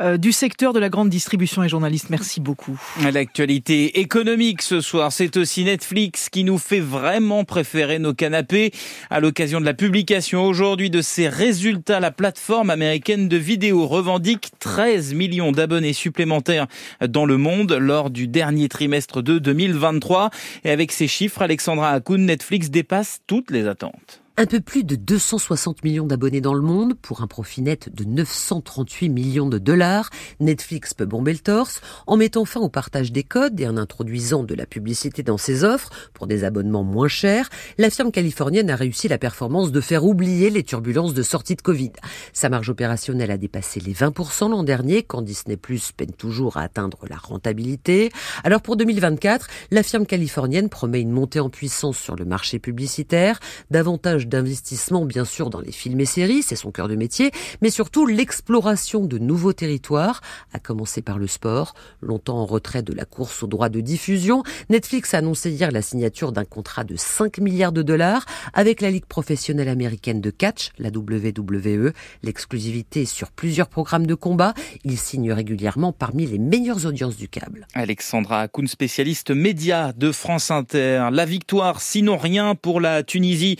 euh, 0.00 0.16
du 0.18 0.30
secteur 0.30 0.72
de 0.72 0.78
la 0.78 0.88
grande 0.88 1.08
distribution 1.08 1.64
et 1.64 1.68
journaliste, 1.68 2.10
merci 2.10 2.40
beaucoup. 2.40 2.80
L'actualité 3.12 3.98
économique 3.98 4.62
ce 4.62 4.80
soir, 4.80 5.10
c'est 5.10 5.36
aussi 5.36 5.64
Netflix 5.64 6.28
qui 6.28 6.44
nous 6.44 6.58
fait 6.58 6.78
vraiment 6.78 7.42
préférer 7.42 7.98
nos 7.98 8.14
canapés. 8.14 8.70
À 9.10 9.18
l'occasion 9.18 9.60
de 9.60 9.64
la 9.64 9.74
publication 9.74 10.44
aujourd'hui 10.44 10.88
de 10.88 11.02
ses 11.02 11.28
résultats, 11.28 11.98
la 11.98 12.12
plateforme 12.12 12.70
américaine 12.70 13.26
de 13.26 13.36
vidéo 13.36 13.88
revendique 13.88 14.50
13 14.60 15.12
millions 15.12 15.50
d'abonnés 15.50 15.92
supplémentaires 15.92 16.68
dans 17.04 17.26
le 17.26 17.36
monde 17.36 17.72
lors 17.72 18.10
du 18.10 18.28
dernier 18.28 18.68
trimestre 18.68 19.22
de 19.22 19.40
2023. 19.40 20.30
Et 20.62 20.70
avec 20.70 20.92
ces 20.92 21.08
chiffres, 21.08 21.42
Alexandra 21.42 21.90
Hakoun, 21.90 22.26
Netflix 22.26 22.70
dépasse 22.70 23.22
toutes 23.26 23.50
les 23.50 23.66
attentes. 23.66 24.23
Un 24.36 24.46
peu 24.46 24.60
plus 24.60 24.82
de 24.82 24.96
260 24.96 25.84
millions 25.84 26.08
d'abonnés 26.08 26.40
dans 26.40 26.54
le 26.54 26.60
monde 26.60 26.94
pour 26.94 27.22
un 27.22 27.28
profit 27.28 27.62
net 27.62 27.94
de 27.94 28.02
938 28.02 29.08
millions 29.08 29.48
de 29.48 29.58
dollars. 29.58 30.10
Netflix 30.40 30.92
peut 30.92 31.06
bomber 31.06 31.32
le 31.32 31.38
torse 31.38 31.80
en 32.08 32.16
mettant 32.16 32.44
fin 32.44 32.58
au 32.58 32.68
partage 32.68 33.12
des 33.12 33.22
codes 33.22 33.60
et 33.60 33.68
en 33.68 33.76
introduisant 33.76 34.42
de 34.42 34.56
la 34.56 34.66
publicité 34.66 35.22
dans 35.22 35.38
ses 35.38 35.62
offres 35.62 35.90
pour 36.14 36.26
des 36.26 36.42
abonnements 36.42 36.82
moins 36.82 37.06
chers. 37.06 37.48
La 37.78 37.90
firme 37.90 38.10
californienne 38.10 38.70
a 38.70 38.74
réussi 38.74 39.06
la 39.06 39.18
performance 39.18 39.70
de 39.70 39.80
faire 39.80 40.04
oublier 40.04 40.50
les 40.50 40.64
turbulences 40.64 41.14
de 41.14 41.22
sortie 41.22 41.54
de 41.54 41.62
Covid. 41.62 41.92
Sa 42.32 42.48
marge 42.48 42.70
opérationnelle 42.70 43.30
a 43.30 43.38
dépassé 43.38 43.78
les 43.78 43.94
20% 43.94 44.50
l'an 44.50 44.64
dernier 44.64 45.04
quand 45.04 45.22
Disney 45.22 45.56
Plus 45.56 45.92
peine 45.92 46.12
toujours 46.12 46.56
à 46.56 46.62
atteindre 46.62 46.98
la 47.08 47.18
rentabilité. 47.18 48.10
Alors 48.42 48.62
pour 48.62 48.76
2024, 48.76 49.46
la 49.70 49.84
firme 49.84 50.06
californienne 50.06 50.70
promet 50.70 51.02
une 51.02 51.12
montée 51.12 51.38
en 51.38 51.50
puissance 51.50 51.98
sur 51.98 52.16
le 52.16 52.24
marché 52.24 52.58
publicitaire, 52.58 53.38
davantage 53.70 54.23
d'investissement 54.28 55.04
bien 55.04 55.24
sûr 55.24 55.50
dans 55.50 55.60
les 55.60 55.72
films 55.72 56.00
et 56.00 56.06
séries, 56.06 56.42
c'est 56.42 56.56
son 56.56 56.70
cœur 56.70 56.88
de 56.88 56.96
métier, 56.96 57.30
mais 57.62 57.70
surtout 57.70 58.06
l'exploration 58.06 59.04
de 59.06 59.18
nouveaux 59.18 59.52
territoires, 59.52 60.20
à 60.52 60.58
commencer 60.58 61.02
par 61.02 61.18
le 61.18 61.26
sport, 61.26 61.74
longtemps 62.00 62.38
en 62.38 62.46
retrait 62.46 62.82
de 62.82 62.92
la 62.92 63.04
course 63.04 63.42
aux 63.42 63.46
droits 63.46 63.68
de 63.68 63.80
diffusion. 63.80 64.42
Netflix 64.70 65.14
a 65.14 65.18
annoncé 65.18 65.50
hier 65.50 65.70
la 65.70 65.82
signature 65.82 66.32
d'un 66.32 66.44
contrat 66.44 66.84
de 66.84 66.96
5 66.96 67.38
milliards 67.38 67.72
de 67.72 67.82
dollars 67.82 68.24
avec 68.52 68.80
la 68.80 68.90
Ligue 68.90 69.06
professionnelle 69.06 69.68
américaine 69.68 70.20
de 70.20 70.30
catch, 70.30 70.70
la 70.78 70.90
WWE, 70.90 71.92
l'exclusivité 72.22 73.04
sur 73.04 73.30
plusieurs 73.30 73.68
programmes 73.68 74.06
de 74.06 74.14
combat. 74.14 74.54
Il 74.84 74.98
signe 74.98 75.32
régulièrement 75.32 75.92
parmi 75.92 76.26
les 76.26 76.38
meilleures 76.38 76.86
audiences 76.86 77.16
du 77.16 77.28
câble. 77.28 77.66
Alexandra 77.74 78.42
Akoun, 78.42 78.66
spécialiste 78.68 79.30
média 79.30 79.92
de 79.92 80.12
France 80.12 80.50
Inter. 80.50 81.08
La 81.12 81.24
victoire, 81.24 81.80
sinon 81.80 82.16
rien 82.16 82.54
pour 82.54 82.80
la 82.80 83.02
Tunisie 83.02 83.56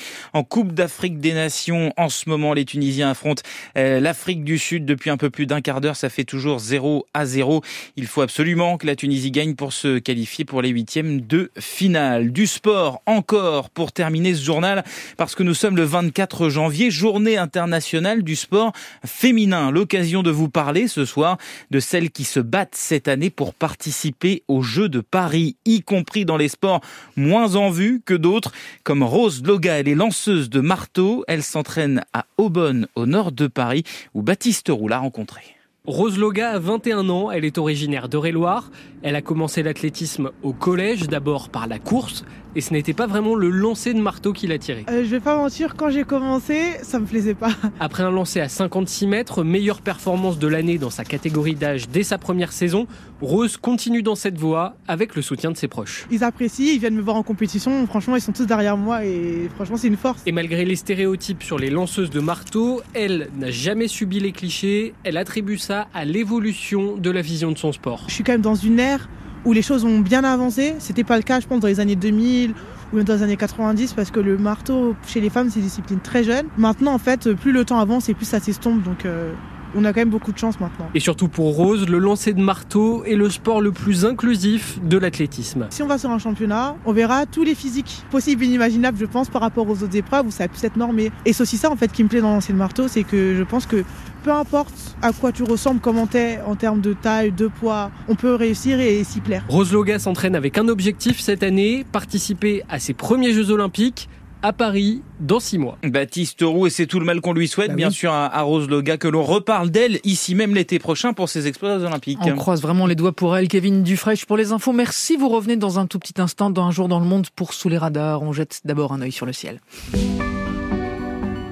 Coupe 0.54 0.72
d'Afrique 0.72 1.18
des 1.18 1.32
Nations. 1.32 1.92
En 1.96 2.08
ce 2.08 2.28
moment, 2.28 2.54
les 2.54 2.64
Tunisiens 2.64 3.10
affrontent 3.10 3.42
euh, 3.76 3.98
l'Afrique 3.98 4.44
du 4.44 4.56
Sud 4.56 4.84
depuis 4.84 5.10
un 5.10 5.16
peu 5.16 5.28
plus 5.28 5.46
d'un 5.46 5.60
quart 5.60 5.80
d'heure. 5.80 5.96
Ça 5.96 6.08
fait 6.08 6.22
toujours 6.22 6.60
0 6.60 7.08
à 7.12 7.26
0. 7.26 7.60
Il 7.96 8.06
faut 8.06 8.22
absolument 8.22 8.78
que 8.78 8.86
la 8.86 8.94
Tunisie 8.94 9.32
gagne 9.32 9.56
pour 9.56 9.72
se 9.72 9.98
qualifier 9.98 10.44
pour 10.44 10.62
les 10.62 10.68
huitièmes 10.68 11.22
de 11.22 11.50
finale. 11.58 12.30
Du 12.30 12.46
sport 12.46 13.02
encore 13.06 13.68
pour 13.68 13.90
terminer 13.90 14.32
ce 14.32 14.44
journal 14.44 14.84
parce 15.16 15.34
que 15.34 15.42
nous 15.42 15.54
sommes 15.54 15.74
le 15.76 15.82
24 15.82 16.48
janvier, 16.48 16.88
journée 16.88 17.36
internationale 17.36 18.22
du 18.22 18.36
sport 18.36 18.72
féminin. 19.04 19.72
L'occasion 19.72 20.22
de 20.22 20.30
vous 20.30 20.48
parler 20.48 20.86
ce 20.86 21.04
soir 21.04 21.36
de 21.72 21.80
celles 21.80 22.12
qui 22.12 22.22
se 22.22 22.38
battent 22.38 22.76
cette 22.76 23.08
année 23.08 23.30
pour 23.30 23.54
participer 23.54 24.44
aux 24.46 24.62
Jeux 24.62 24.88
de 24.88 25.00
Paris, 25.00 25.56
y 25.64 25.82
compris 25.82 26.24
dans 26.24 26.36
les 26.36 26.46
sports 26.46 26.80
moins 27.16 27.56
en 27.56 27.70
vue 27.70 28.02
que 28.06 28.14
d'autres, 28.14 28.52
comme 28.84 29.02
Rose 29.02 29.42
Loga. 29.42 29.80
Elle 29.80 29.88
est 29.88 29.96
lanceuse 29.96 30.43
de 30.48 30.60
marteau. 30.60 31.24
Elle 31.28 31.42
s'entraîne 31.42 32.04
à 32.12 32.26
Aubonne, 32.38 32.86
au 32.94 33.06
nord 33.06 33.32
de 33.32 33.46
Paris, 33.46 33.84
où 34.14 34.22
Baptiste 34.22 34.68
Roux 34.68 34.88
l'a 34.88 34.98
rencontrée. 34.98 35.56
Rose 35.86 36.18
Loga 36.18 36.52
a 36.52 36.58
21 36.58 37.10
ans, 37.10 37.30
elle 37.30 37.44
est 37.44 37.58
originaire 37.58 38.08
d'Eure-et-Loire. 38.08 38.70
Elle 39.02 39.16
a 39.16 39.20
commencé 39.20 39.62
l'athlétisme 39.62 40.30
au 40.42 40.54
collège, 40.54 41.08
d'abord 41.08 41.50
par 41.50 41.66
la 41.66 41.78
course, 41.78 42.24
et 42.56 42.60
ce 42.60 42.72
n'était 42.72 42.92
pas 42.92 43.06
vraiment 43.06 43.34
le 43.34 43.50
lancer 43.50 43.94
de 43.94 44.00
marteau 44.00 44.32
qui 44.32 44.46
l'a 44.46 44.58
tiré. 44.58 44.84
Euh, 44.88 45.04
je 45.04 45.10
vais 45.10 45.20
pas 45.20 45.36
mentir, 45.36 45.74
quand 45.76 45.90
j'ai 45.90 46.04
commencé, 46.04 46.74
ça 46.82 46.98
me 46.98 47.06
plaisait 47.06 47.34
pas. 47.34 47.50
Après 47.80 48.02
un 48.02 48.10
lancer 48.10 48.40
à 48.40 48.48
56 48.48 49.06
mètres, 49.06 49.44
meilleure 49.44 49.80
performance 49.80 50.38
de 50.38 50.46
l'année 50.46 50.78
dans 50.78 50.90
sa 50.90 51.04
catégorie 51.04 51.54
d'âge 51.54 51.88
dès 51.88 52.02
sa 52.02 52.18
première 52.18 52.52
saison, 52.52 52.86
Rose 53.20 53.56
continue 53.56 54.02
dans 54.02 54.14
cette 54.14 54.38
voie 54.38 54.76
avec 54.86 55.16
le 55.16 55.22
soutien 55.22 55.50
de 55.50 55.56
ses 55.56 55.68
proches. 55.68 56.06
Ils 56.10 56.24
apprécient, 56.24 56.72
ils 56.74 56.78
viennent 56.78 56.94
me 56.94 57.02
voir 57.02 57.16
en 57.16 57.22
compétition, 57.22 57.86
franchement 57.86 58.16
ils 58.16 58.20
sont 58.20 58.32
tous 58.32 58.46
derrière 58.46 58.76
moi 58.76 59.04
et 59.04 59.48
franchement 59.54 59.76
c'est 59.76 59.88
une 59.88 59.96
force. 59.96 60.22
Et 60.26 60.32
malgré 60.32 60.64
les 60.64 60.76
stéréotypes 60.76 61.42
sur 61.42 61.58
les 61.58 61.70
lanceuses 61.70 62.10
de 62.10 62.20
marteau, 62.20 62.82
elle 62.92 63.28
n'a 63.36 63.50
jamais 63.50 63.88
subi 63.88 64.20
les 64.20 64.32
clichés, 64.32 64.94
elle 65.04 65.16
attribue 65.16 65.58
ça 65.58 65.88
à 65.94 66.04
l'évolution 66.04 66.96
de 66.96 67.10
la 67.10 67.22
vision 67.22 67.52
de 67.52 67.58
son 67.58 67.72
sport. 67.72 68.04
Je 68.08 68.14
suis 68.14 68.24
quand 68.24 68.32
même 68.32 68.40
dans 68.40 68.54
une 68.54 68.78
ère 68.78 69.08
où 69.44 69.52
les 69.52 69.62
choses 69.62 69.84
ont 69.84 70.00
bien 70.00 70.24
avancé. 70.24 70.74
C'était 70.78 71.04
pas 71.04 71.16
le 71.16 71.22
cas, 71.22 71.40
je 71.40 71.46
pense, 71.46 71.60
dans 71.60 71.68
les 71.68 71.80
années 71.80 71.96
2000 71.96 72.54
ou 72.92 72.96
même 72.96 73.04
dans 73.04 73.14
les 73.14 73.22
années 73.22 73.36
90 73.36 73.92
parce 73.94 74.10
que 74.10 74.20
le 74.20 74.36
marteau 74.38 74.94
chez 75.06 75.20
les 75.20 75.30
femmes 75.30 75.50
c'est 75.50 75.58
une 75.58 75.66
discipline 75.66 76.00
très 76.00 76.24
jeune. 76.24 76.46
Maintenant 76.56 76.94
en 76.94 76.98
fait, 76.98 77.32
plus 77.34 77.52
le 77.52 77.64
temps 77.64 77.78
avance 77.78 78.08
et 78.08 78.14
plus 78.14 78.26
ça 78.26 78.40
s'estompe 78.40 78.82
donc 78.82 79.04
euh, 79.04 79.32
on 79.76 79.84
a 79.84 79.92
quand 79.92 80.00
même 80.00 80.10
beaucoup 80.10 80.32
de 80.32 80.38
chance 80.38 80.60
maintenant. 80.60 80.88
Et 80.94 81.00
surtout 81.00 81.28
pour 81.28 81.56
Rose, 81.56 81.88
le 81.88 81.98
lancer 81.98 82.32
de 82.32 82.40
marteau 82.40 83.04
est 83.04 83.16
le 83.16 83.28
sport 83.28 83.60
le 83.60 83.72
plus 83.72 84.04
inclusif 84.04 84.78
de 84.82 84.96
l'athlétisme. 84.98 85.66
Si 85.70 85.82
on 85.82 85.86
va 85.86 85.98
sur 85.98 86.10
un 86.10 86.18
championnat, 86.18 86.76
on 86.84 86.92
verra 86.92 87.26
tous 87.26 87.42
les 87.42 87.54
physiques 87.54 88.04
possibles 88.10 88.44
et 88.44 88.46
inimaginables, 88.46 88.98
je 88.98 89.06
pense, 89.06 89.28
par 89.28 89.42
rapport 89.42 89.68
aux 89.68 89.82
autres 89.82 89.96
épreuves 89.96 90.26
où 90.28 90.30
ça 90.30 90.48
pu 90.48 90.64
être 90.64 90.76
normé. 90.76 91.10
Et 91.24 91.32
c'est 91.32 91.42
aussi 91.42 91.56
ça, 91.56 91.70
en 91.70 91.76
fait, 91.76 91.90
qui 91.90 92.04
me 92.04 92.08
plaît 92.08 92.20
dans 92.20 92.28
le 92.28 92.34
lancer 92.34 92.52
de 92.52 92.58
marteau, 92.58 92.88
c'est 92.88 93.02
que 93.02 93.34
je 93.36 93.42
pense 93.42 93.66
que 93.66 93.84
peu 94.24 94.32
importe 94.32 94.96
à 95.02 95.12
quoi 95.12 95.30
tu 95.32 95.42
ressembles, 95.42 95.80
comment 95.80 96.06
t'es 96.06 96.40
en 96.46 96.56
termes 96.56 96.80
de 96.80 96.94
taille, 96.94 97.30
de 97.30 97.46
poids, 97.46 97.90
on 98.08 98.14
peut 98.14 98.34
réussir 98.34 98.80
et 98.80 99.04
s'y 99.04 99.20
plaire. 99.20 99.44
Rose 99.48 99.72
Loga 99.72 99.98
s'entraîne 99.98 100.34
avec 100.34 100.56
un 100.56 100.66
objectif 100.68 101.20
cette 101.20 101.42
année, 101.42 101.84
participer 101.92 102.62
à 102.70 102.78
ses 102.78 102.94
premiers 102.94 103.32
Jeux 103.32 103.50
Olympiques 103.50 104.08
à 104.40 104.52
Paris 104.52 105.02
dans 105.20 105.40
six 105.40 105.58
mois. 105.58 105.78
Baptiste 105.84 106.40
Roux, 106.42 106.66
et 106.66 106.70
c'est 106.70 106.86
tout 106.86 107.00
le 107.00 107.04
mal 107.04 107.20
qu'on 107.20 107.34
lui 107.34 107.48
souhaite, 107.48 107.68
bah 107.68 107.74
bien 107.76 107.90
sûr, 107.90 108.12
à, 108.12 108.40
Rose 108.42 108.68
Loga, 108.68 108.96
que 108.96 109.08
l'on 109.08 109.22
reparle 109.22 109.70
d'elle 109.70 110.00
ici 110.04 110.34
même 110.34 110.54
l'été 110.54 110.78
prochain 110.78 111.12
pour 111.12 111.28
ses 111.28 111.46
exploits 111.46 111.76
olympiques. 111.76 112.18
On 112.22 112.34
croise 112.36 112.62
vraiment 112.62 112.86
les 112.86 112.94
doigts 112.94 113.12
pour 113.12 113.36
elle. 113.36 113.48
Kevin 113.48 113.82
Dufresne 113.82 114.16
pour 114.26 114.36
les 114.36 114.52
infos. 114.52 114.72
Merci. 114.72 115.16
Vous 115.16 115.28
revenez 115.28 115.56
dans 115.56 115.78
un 115.78 115.86
tout 115.86 115.98
petit 115.98 116.20
instant 116.20 116.50
dans 116.50 116.64
Un 116.66 116.70
jour 116.70 116.88
dans 116.88 117.00
le 117.00 117.06
monde 117.06 117.26
pour 117.36 117.52
Sous 117.52 117.68
les 117.68 117.78
radars. 117.78 118.22
On 118.22 118.32
jette 118.32 118.60
d'abord 118.64 118.92
un 118.92 119.00
œil 119.00 119.12
sur 119.12 119.26
le 119.26 119.32
ciel. 119.32 119.60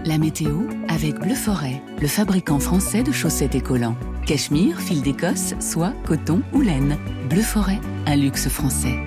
La 0.05 0.19
météo 0.19 0.63
avec 0.89 1.21
Bleu 1.21 1.37
Forêt, 1.37 1.81
le 2.01 2.09
fabricant 2.09 2.59
français 2.59 3.05
de 3.05 3.13
chaussettes 3.13 3.55
et 3.55 3.61
collants. 3.61 3.95
Cachemire, 4.27 4.81
fil 4.81 5.01
d'Écosse, 5.01 5.55
soie, 5.61 5.93
coton 6.05 6.43
ou 6.53 6.61
laine. 6.61 6.99
Bleu 7.31 7.43
Forêt, 7.43 7.79
un 8.07 8.17
luxe 8.17 8.49
français. 8.49 8.99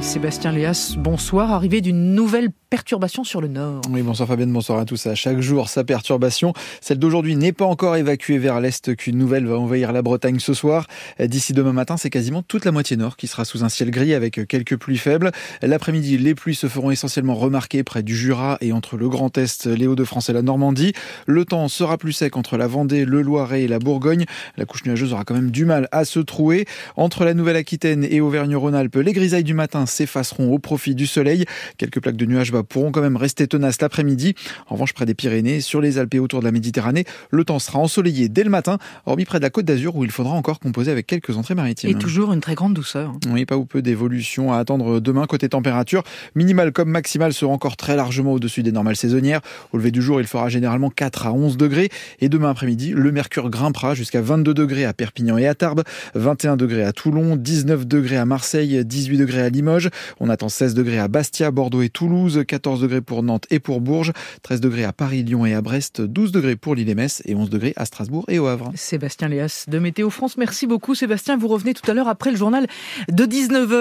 Sébastien 0.00 0.52
Léas, 0.52 0.94
bonsoir. 0.96 1.50
Arrivée 1.50 1.80
d'une 1.80 2.14
nouvelle 2.14 2.50
perturbation 2.74 3.22
sur 3.22 3.40
le 3.40 3.46
nord. 3.46 3.82
Oui, 3.88 4.02
bonsoir 4.02 4.28
Fabienne, 4.28 4.52
bonsoir 4.52 4.80
à 4.80 4.84
tous. 4.84 5.06
À 5.06 5.14
chaque 5.14 5.38
jour, 5.38 5.68
sa 5.68 5.84
perturbation. 5.84 6.54
Celle 6.80 6.98
d'aujourd'hui 6.98 7.36
n'est 7.36 7.52
pas 7.52 7.66
encore 7.66 7.94
évacuée 7.94 8.36
vers 8.36 8.58
l'est 8.58 8.96
qu'une 8.96 9.16
nouvelle 9.16 9.46
va 9.46 9.56
envahir 9.60 9.92
la 9.92 10.02
Bretagne 10.02 10.40
ce 10.40 10.54
soir. 10.54 10.88
D'ici 11.20 11.52
demain 11.52 11.72
matin, 11.72 11.96
c'est 11.96 12.10
quasiment 12.10 12.42
toute 12.42 12.64
la 12.64 12.72
moitié 12.72 12.96
nord 12.96 13.16
qui 13.16 13.28
sera 13.28 13.44
sous 13.44 13.62
un 13.62 13.68
ciel 13.68 13.92
gris 13.92 14.12
avec 14.12 14.48
quelques 14.48 14.76
pluies 14.76 14.98
faibles. 14.98 15.30
L'après-midi, 15.62 16.18
les 16.18 16.34
pluies 16.34 16.56
se 16.56 16.66
feront 16.66 16.90
essentiellement 16.90 17.36
remarquer 17.36 17.84
près 17.84 18.02
du 18.02 18.16
Jura 18.16 18.58
et 18.60 18.72
entre 18.72 18.96
le 18.96 19.08
Grand 19.08 19.38
Est, 19.38 19.66
les 19.66 19.86
Hauts-de-France 19.86 20.30
et 20.30 20.32
la 20.32 20.42
Normandie. 20.42 20.94
Le 21.26 21.44
temps 21.44 21.68
sera 21.68 21.96
plus 21.96 22.12
sec 22.12 22.36
entre 22.36 22.56
la 22.56 22.66
Vendée, 22.66 23.04
le 23.04 23.22
Loiret 23.22 23.62
et 23.62 23.68
la 23.68 23.78
Bourgogne. 23.78 24.24
La 24.56 24.64
couche 24.64 24.84
nuageuse 24.84 25.12
aura 25.12 25.22
quand 25.22 25.34
même 25.34 25.52
du 25.52 25.64
mal 25.64 25.88
à 25.92 26.04
se 26.04 26.18
trouer. 26.18 26.66
Entre 26.96 27.24
la 27.24 27.34
Nouvelle-Aquitaine 27.34 28.04
et 28.10 28.20
Auvergne-Rhône-Alpes, 28.20 28.96
les 28.96 29.12
grisailles 29.12 29.44
du 29.44 29.54
matin 29.54 29.86
s'effaceront 29.86 30.52
au 30.52 30.58
profit 30.58 30.96
du 30.96 31.06
soleil. 31.06 31.44
Quelques 31.78 32.00
plaques 32.00 32.16
de 32.16 32.26
nuages 32.26 32.50
bas 32.50 32.63
pourront 32.64 32.90
quand 32.90 33.02
même 33.02 33.16
rester 33.16 33.46
tenaces 33.46 33.80
l'après-midi. 33.80 34.34
En 34.68 34.74
revanche, 34.74 34.92
près 34.92 35.06
des 35.06 35.14
Pyrénées, 35.14 35.60
sur 35.60 35.80
les 35.80 35.98
Alpes 35.98 36.14
et 36.14 36.18
autour 36.18 36.40
de 36.40 36.44
la 36.44 36.52
Méditerranée, 36.52 37.04
le 37.30 37.44
temps 37.44 37.58
sera 37.58 37.78
ensoleillé 37.78 38.28
dès 38.28 38.44
le 38.44 38.50
matin, 38.50 38.78
hormis 39.06 39.24
près 39.24 39.38
de 39.38 39.44
la 39.44 39.50
Côte 39.50 39.64
d'Azur 39.64 39.96
où 39.96 40.04
il 40.04 40.10
faudra 40.10 40.34
encore 40.34 40.60
composer 40.60 40.90
avec 40.90 41.06
quelques 41.06 41.36
entrées 41.36 41.54
maritimes. 41.54 41.90
Et 41.90 41.94
toujours 41.94 42.32
une 42.32 42.40
très 42.40 42.54
grande 42.54 42.74
douceur. 42.74 43.12
Oui, 43.30 43.44
pas 43.46 43.56
ou 43.56 43.64
peu 43.64 43.82
d'évolution 43.82 44.52
à 44.52 44.58
attendre 44.58 45.00
demain 45.00 45.26
côté 45.26 45.48
température. 45.48 46.02
Minimale 46.34 46.72
comme 46.72 46.90
maximale 46.90 47.32
seront 47.32 47.52
encore 47.52 47.76
très 47.76 47.96
largement 47.96 48.32
au-dessus 48.32 48.62
des 48.62 48.72
normales 48.72 48.96
saisonnières. 48.96 49.40
Au 49.72 49.78
lever 49.78 49.90
du 49.90 50.02
jour, 50.02 50.20
il 50.20 50.26
fera 50.26 50.48
généralement 50.48 50.90
4 50.90 51.26
à 51.26 51.32
11 51.32 51.56
degrés. 51.56 51.90
Et 52.20 52.28
demain 52.28 52.50
après-midi, 52.50 52.92
le 52.94 53.12
mercure 53.12 53.50
grimpera 53.50 53.94
jusqu'à 53.94 54.20
22 54.20 54.54
degrés 54.54 54.84
à 54.84 54.92
Perpignan 54.92 55.38
et 55.38 55.46
à 55.46 55.54
Tarbes, 55.54 55.82
21 56.14 56.56
degrés 56.56 56.84
à 56.84 56.92
Toulon, 56.92 57.36
19 57.36 57.86
degrés 57.86 58.16
à 58.16 58.24
Marseille, 58.24 58.84
18 58.84 59.18
degrés 59.18 59.42
à 59.42 59.48
Limoges. 59.48 59.90
On 60.20 60.28
attend 60.28 60.48
16 60.48 60.74
degrés 60.74 60.98
à 60.98 61.08
Bastia, 61.08 61.50
Bordeaux 61.50 61.82
et 61.82 61.88
Toulouse, 61.88 62.44
14 62.54 62.82
degrés 62.82 63.00
pour 63.00 63.24
Nantes 63.24 63.46
et 63.50 63.58
pour 63.58 63.80
Bourges, 63.80 64.12
13 64.42 64.60
degrés 64.60 64.84
à 64.84 64.92
Paris, 64.92 65.24
Lyon 65.24 65.44
et 65.44 65.54
à 65.54 65.60
Brest, 65.60 66.00
12 66.00 66.30
degrés 66.30 66.54
pour 66.54 66.76
l'île 66.76 66.88
et 66.88 66.94
Metz 66.94 67.20
et 67.24 67.34
11 67.34 67.50
degrés 67.50 67.72
à 67.74 67.84
Strasbourg 67.84 68.24
et 68.28 68.38
au 68.38 68.46
Havre. 68.46 68.70
Sébastien 68.76 69.26
Léas 69.26 69.64
de 69.66 69.80
Météo 69.80 70.08
France, 70.08 70.36
merci 70.36 70.68
beaucoup 70.68 70.94
Sébastien. 70.94 71.36
Vous 71.36 71.48
revenez 71.48 71.74
tout 71.74 71.90
à 71.90 71.94
l'heure 71.94 72.06
après 72.06 72.30
le 72.30 72.36
journal 72.36 72.68
de 73.10 73.24
19h. 73.24 73.74